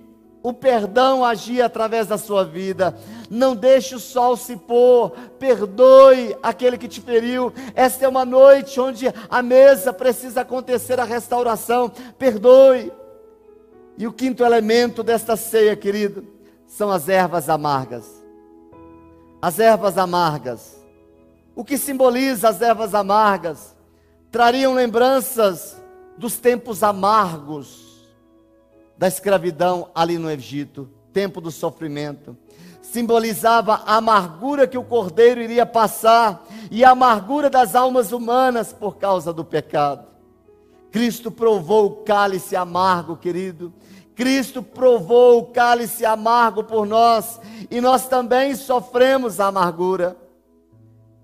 [0.43, 2.95] o perdão agir através da sua vida.
[3.29, 7.53] Não deixe o sol se pôr, perdoe aquele que te feriu.
[7.73, 11.89] Esta é uma noite onde a mesa precisa acontecer a restauração.
[12.19, 12.91] Perdoe.
[13.97, 16.27] E o quinto elemento desta ceia, querido,
[16.67, 18.05] são as ervas amargas.
[19.41, 20.75] As ervas amargas.
[21.55, 23.73] O que simboliza as ervas amargas?
[24.29, 25.81] Trariam lembranças
[26.17, 27.82] dos tempos amargos
[28.97, 32.37] da escravidão ali no Egito, tempo do sofrimento.
[32.81, 38.97] Simbolizava a amargura que o cordeiro iria passar e a amargura das almas humanas por
[38.97, 40.07] causa do pecado.
[40.91, 43.73] Cristo provou o cálice amargo, querido.
[44.15, 47.39] Cristo provou o cálice amargo por nós
[47.71, 50.15] e nós também sofremos a amargura.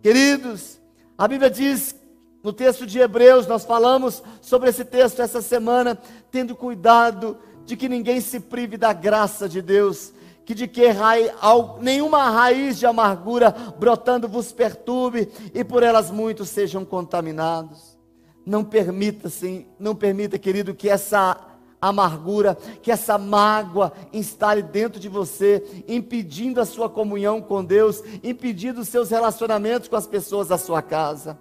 [0.02, 0.80] Queridos,
[1.18, 1.96] a Bíblia diz
[2.42, 5.98] no texto de Hebreus, nós falamos sobre esse texto essa semana,
[6.32, 7.38] tendo cuidado
[7.70, 10.12] de que ninguém se prive da graça de Deus,
[10.44, 11.32] que de que raiz,
[11.80, 17.96] nenhuma raiz de amargura brotando vos perturbe e por elas muitos sejam contaminados.
[18.44, 21.40] Não permita, sim, não permita, querido, que essa
[21.80, 28.82] amargura, que essa mágoa instale dentro de você, impedindo a sua comunhão com Deus, impedindo
[28.82, 31.38] os seus relacionamentos com as pessoas da sua casa.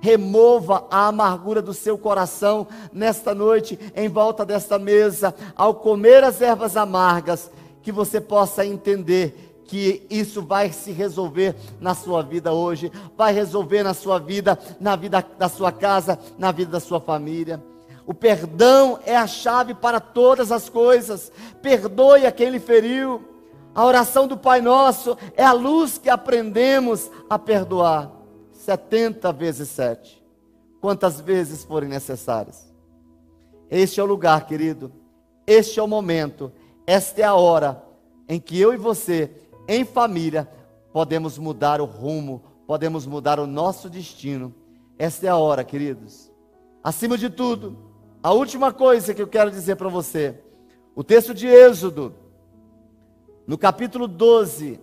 [0.00, 6.40] Remova a amargura do seu coração nesta noite, em volta desta mesa, ao comer as
[6.40, 7.50] ervas amargas,
[7.82, 13.82] que você possa entender que isso vai se resolver na sua vida hoje, vai resolver
[13.82, 17.62] na sua vida, na vida da sua casa, na vida da sua família.
[18.06, 21.30] O perdão é a chave para todas as coisas.
[21.60, 23.22] Perdoe a quem lhe feriu.
[23.74, 28.17] A oração do Pai Nosso é a luz que aprendemos a perdoar.
[28.68, 30.22] 70 vezes 7.
[30.78, 32.70] Quantas vezes forem necessárias.
[33.70, 34.92] Este é o lugar, querido.
[35.46, 36.52] Este é o momento.
[36.86, 37.82] Esta é a hora
[38.28, 39.30] em que eu e você
[39.66, 40.46] em família,
[40.92, 44.54] podemos mudar o rumo, podemos mudar o nosso destino.
[44.98, 46.30] Esta é a hora, queridos.
[46.84, 47.74] Acima de tudo,
[48.22, 50.38] a última coisa que eu quero dizer para você,
[50.94, 52.14] o texto de Êxodo,
[53.46, 54.78] no capítulo 12,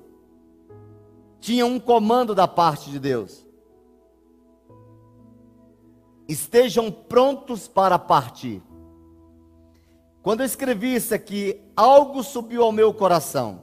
[1.40, 3.45] tinha um comando da parte de Deus.
[6.28, 8.62] Estejam prontos para partir.
[10.24, 13.62] Quando eu escrevi isso aqui, algo subiu ao meu coração.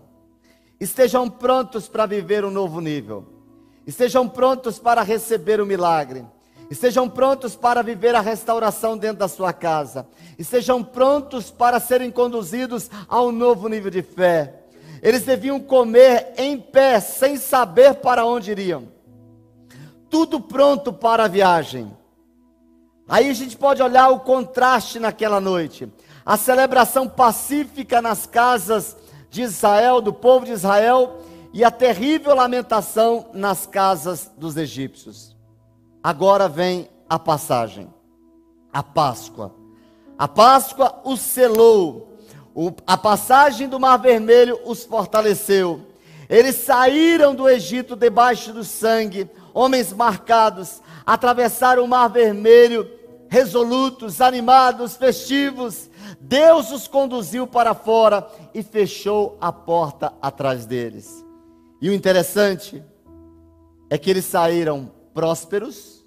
[0.78, 3.26] Estejam prontos para viver um novo nível.
[3.86, 6.24] Estejam prontos para receber o milagre.
[6.70, 10.06] Estejam prontos para viver a restauração dentro da sua casa.
[10.38, 14.62] Estejam prontos para serem conduzidos a um novo nível de fé.
[15.02, 18.88] Eles deviam comer em pé, sem saber para onde iriam.
[20.08, 21.92] Tudo pronto para a viagem.
[23.12, 25.86] Aí a gente pode olhar o contraste naquela noite.
[26.24, 28.96] A celebração pacífica nas casas
[29.28, 31.18] de Israel, do povo de Israel,
[31.52, 35.36] e a terrível lamentação nas casas dos egípcios.
[36.02, 37.92] Agora vem a passagem,
[38.72, 39.54] a Páscoa.
[40.18, 42.16] A Páscoa os selou,
[42.86, 45.82] a passagem do Mar Vermelho os fortaleceu.
[46.30, 53.01] Eles saíram do Egito debaixo do sangue, homens marcados, atravessaram o Mar Vermelho
[53.32, 55.88] resolutos, animados, festivos,
[56.20, 61.24] Deus os conduziu para fora e fechou a porta atrás deles.
[61.80, 62.84] E o interessante
[63.88, 66.04] é que eles saíram prósperos,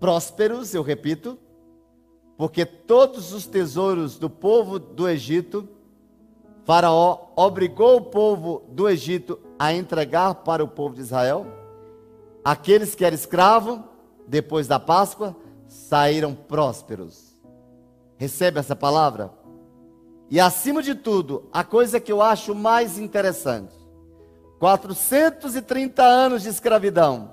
[0.00, 1.38] prósperos, eu repito,
[2.36, 5.68] porque todos os tesouros do povo do Egito,
[6.64, 11.46] Faraó obrigou o povo do Egito a entregar para o povo de Israel.
[12.44, 13.78] Aqueles que eram escravos,
[14.26, 15.36] depois da Páscoa,
[15.70, 17.38] saíram prósperos.
[18.16, 19.30] Recebe essa palavra?
[20.28, 23.74] E acima de tudo, a coisa que eu acho mais interessante:
[24.58, 27.32] 430 anos de escravidão,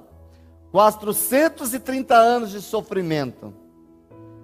[0.71, 3.53] 430 anos de sofrimento.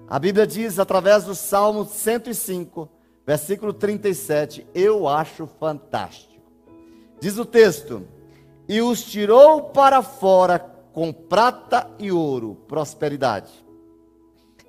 [0.09, 2.89] A Bíblia diz, através do Salmo 105,
[3.25, 6.33] versículo 37, eu acho fantástico.
[7.19, 8.05] Diz o texto:
[8.67, 10.59] E os tirou para fora
[10.91, 13.62] com prata e ouro, prosperidade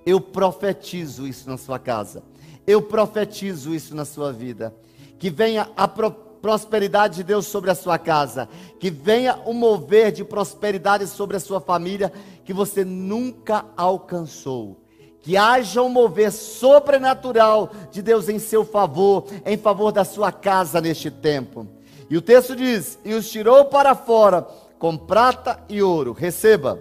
[0.06, 2.22] eu profetizo isso na sua casa.
[2.66, 4.74] Eu profetizo isso na sua vida.
[5.18, 8.48] Que venha a pro prosperidade de Deus sobre a sua casa.
[8.78, 12.12] Que venha o mover de prosperidade sobre a sua família
[12.44, 14.78] que você nunca alcançou.
[15.22, 20.82] Que haja um mover sobrenatural de Deus em seu favor, em favor da sua casa
[20.82, 21.66] neste tempo.
[22.10, 24.42] E o texto diz: E os tirou para fora
[24.78, 26.12] com prata e ouro.
[26.12, 26.78] Receba.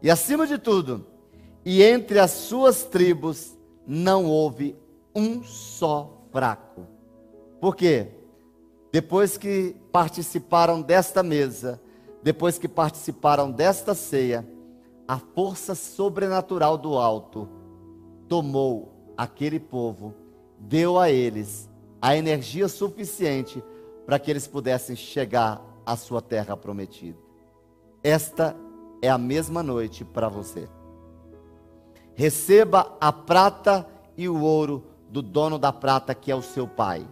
[0.00, 1.04] E acima de tudo,
[1.70, 3.54] e entre as suas tribos
[3.86, 4.74] não houve
[5.14, 6.86] um só fraco.
[7.60, 8.08] Por quê?
[8.90, 11.78] Depois que participaram desta mesa,
[12.22, 14.48] depois que participaram desta ceia,
[15.06, 17.46] a força sobrenatural do alto
[18.26, 20.14] tomou aquele povo,
[20.58, 21.68] deu a eles
[22.00, 23.62] a energia suficiente
[24.06, 27.18] para que eles pudessem chegar à sua terra prometida.
[28.02, 28.56] Esta
[29.02, 30.66] é a mesma noite para você
[32.18, 37.06] receba a prata e o ouro do dono da prata, que é o seu pai.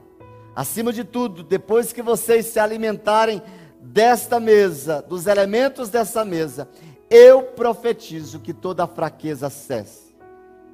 [0.52, 3.40] Acima de tudo, depois que vocês se alimentarem
[3.80, 6.68] desta mesa, dos elementos dessa mesa,
[7.08, 10.12] eu profetizo que toda fraqueza cesse.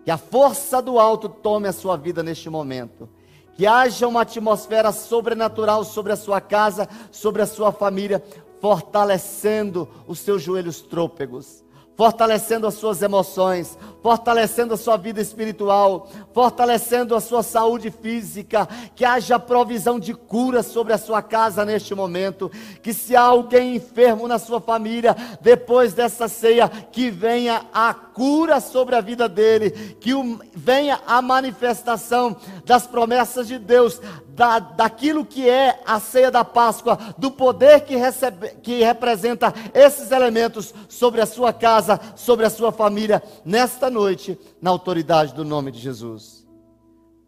[0.02, 3.10] Que a força do alto tome a sua vida neste momento.
[3.52, 8.24] Que haja uma atmosfera sobrenatural sobre a sua casa, sobre a sua família,
[8.62, 11.61] fortalecendo os seus joelhos trôpegos
[11.96, 19.04] fortalecendo as suas emoções, fortalecendo a sua vida espiritual, fortalecendo a sua saúde física, que
[19.04, 22.50] haja provisão de cura sobre a sua casa neste momento,
[22.82, 28.60] que se há alguém enfermo na sua família, depois dessa ceia, que venha a cura
[28.60, 30.12] sobre a vida dele, que
[30.54, 36.98] venha a manifestação das promessas de Deus, da, daquilo que é a ceia da Páscoa,
[37.18, 42.72] do poder que, recebe, que representa esses elementos sobre a sua casa, sobre a sua
[42.72, 46.46] família, nesta noite, na autoridade do nome de Jesus.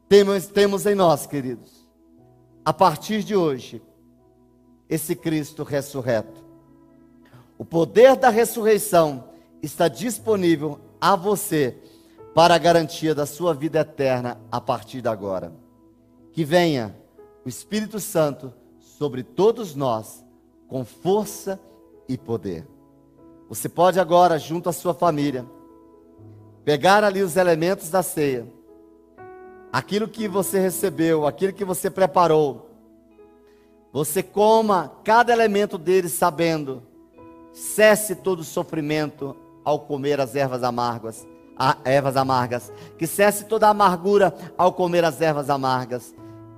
[0.08, 1.86] Temos, temos em nós, queridos,
[2.64, 3.82] a partir de hoje,
[4.88, 6.44] esse Cristo ressurreto.
[7.58, 9.33] O poder da ressurreição
[9.64, 11.76] está disponível a você
[12.34, 15.64] para a garantia da sua vida eterna a partir de agora
[16.34, 16.94] que venha
[17.46, 20.24] o Espírito Santo sobre todos nós
[20.66, 21.60] com força
[22.08, 22.66] e poder.
[23.48, 25.46] Você pode agora, junto à sua família,
[26.64, 28.48] pegar ali os elementos da ceia,
[29.72, 32.68] aquilo que você recebeu, aquilo que você preparou.
[33.92, 36.82] Você coma cada elemento dele sabendo,
[37.52, 41.26] cesse todo o sofrimento ao comer as ervas amargas,
[41.84, 46.14] ervas amargas, que cesse toda a amargura ao comer as ervas amargas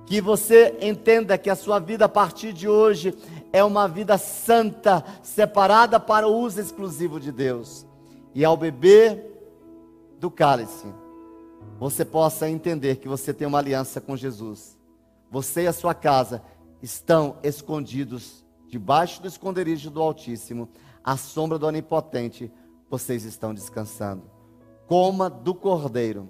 [0.07, 3.13] que você entenda que a sua vida a partir de hoje
[3.51, 7.85] é uma vida santa, separada para o uso exclusivo de Deus.
[8.33, 9.21] E ao beber
[10.17, 10.87] do cálice,
[11.77, 14.77] você possa entender que você tem uma aliança com Jesus.
[15.29, 16.41] Você e a sua casa
[16.81, 20.69] estão escondidos debaixo do esconderijo do Altíssimo,
[21.03, 22.49] à sombra do Onipotente,
[22.89, 24.23] vocês estão descansando.
[24.87, 26.29] Coma do Cordeiro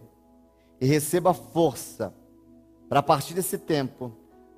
[0.80, 2.14] e receba força
[2.90, 4.14] para a partir desse tempo,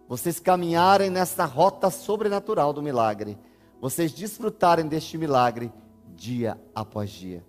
[0.08, 3.38] vocês caminharem nessa rota sobrenatural do milagre,
[3.82, 5.72] vocês desfrutarem deste milagre
[6.16, 7.44] dia após dia.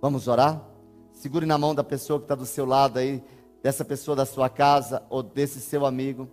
[0.00, 0.62] Vamos orar?
[1.12, 3.22] Segure na mão da pessoa que está do seu lado aí,
[3.62, 6.28] dessa pessoa da sua casa ou desse seu amigo.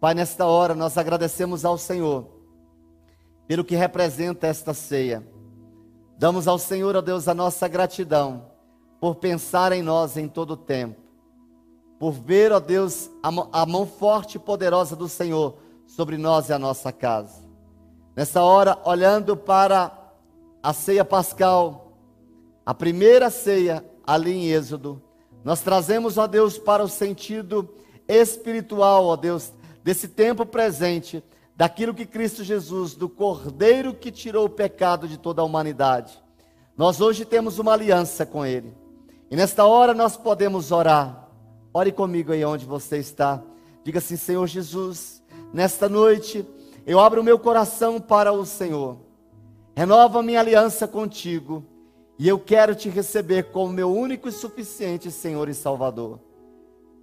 [0.00, 2.26] Pai, nesta hora nós agradecemos ao Senhor
[3.46, 5.26] pelo que representa esta ceia.
[6.18, 8.50] Damos ao Senhor, ó Deus, a nossa gratidão
[9.00, 11.08] por pensar em nós em todo o tempo
[11.98, 16.58] por ver, ó Deus, a mão, forte e poderosa do Senhor sobre nós e a
[16.58, 17.42] nossa casa.
[18.14, 19.90] Nessa hora, olhando para
[20.62, 21.92] a ceia pascal,
[22.64, 25.02] a primeira ceia ali em Êxodo,
[25.44, 27.68] nós trazemos, ó Deus, para o sentido
[28.06, 29.52] espiritual, ó Deus,
[29.82, 31.22] desse tempo presente,
[31.58, 36.18] daquilo que Cristo Jesus, do Cordeiro que tirou o pecado de toda a humanidade.
[36.74, 38.72] Nós hoje temos uma aliança com Ele.
[39.30, 41.28] E nesta hora nós podemos orar
[41.72, 43.42] Ore comigo aí onde você está.
[43.84, 46.46] Diga assim: Senhor Jesus, nesta noite
[46.86, 48.98] eu abro o meu coração para o Senhor.
[49.76, 51.64] Renova minha aliança contigo.
[52.18, 56.18] E eu quero te receber como meu único e suficiente Senhor e Salvador.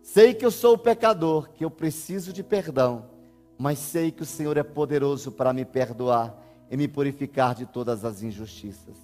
[0.01, 3.05] Sei que eu sou pecador, que eu preciso de perdão,
[3.57, 6.35] mas sei que o Senhor é poderoso para me perdoar
[6.69, 8.95] e me purificar de todas as injustiças.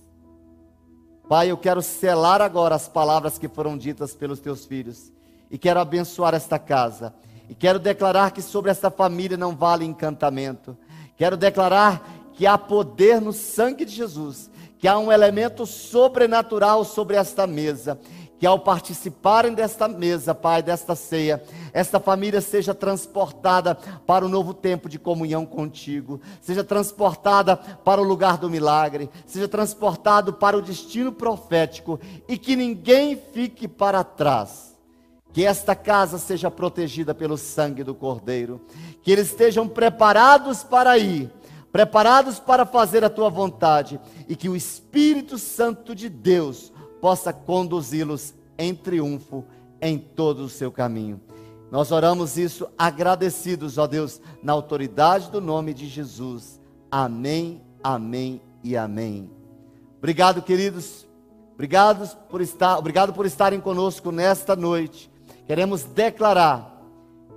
[1.29, 5.11] Pai, eu quero selar agora as palavras que foram ditas pelos teus filhos
[5.49, 7.13] e quero abençoar esta casa.
[7.47, 10.77] E quero declarar que sobre esta família não vale encantamento.
[11.15, 14.49] Quero declarar que há poder no sangue de Jesus,
[14.79, 17.99] que há um elemento sobrenatural sobre esta mesa,
[18.41, 24.51] que ao participarem desta mesa, Pai, desta ceia, esta família seja transportada para o novo
[24.51, 30.61] tempo de comunhão contigo, seja transportada para o lugar do milagre, seja transportado para o
[30.61, 34.75] destino profético e que ninguém fique para trás
[35.31, 38.59] que esta casa seja protegida pelo sangue do Cordeiro.
[39.03, 41.31] Que eles estejam preparados para ir,
[41.71, 43.97] preparados para fazer a tua vontade.
[44.27, 49.43] E que o Espírito Santo de Deus possa conduzi-los em triunfo
[49.81, 51.19] em todo o seu caminho.
[51.71, 56.61] Nós oramos isso agradecidos, ó Deus, na autoridade do nome de Jesus.
[56.91, 59.29] Amém, amém e amém.
[59.97, 61.07] Obrigado, queridos.
[61.53, 65.09] Obrigado por estar, obrigado por estarem conosco nesta noite.
[65.45, 66.81] Queremos declarar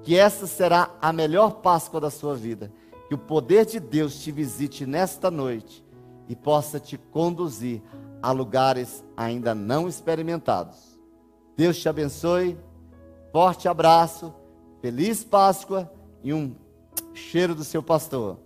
[0.03, 2.73] que essa será a melhor Páscoa da sua vida.
[3.09, 5.85] Que o poder de Deus te visite nesta noite
[6.29, 7.83] e possa te conduzir
[8.25, 10.99] a lugares ainda não experimentados.
[11.55, 12.59] Deus te abençoe.
[13.31, 14.33] Forte abraço,
[14.81, 15.93] feliz Páscoa
[16.23, 16.55] e um
[17.13, 18.39] cheiro do seu pastor.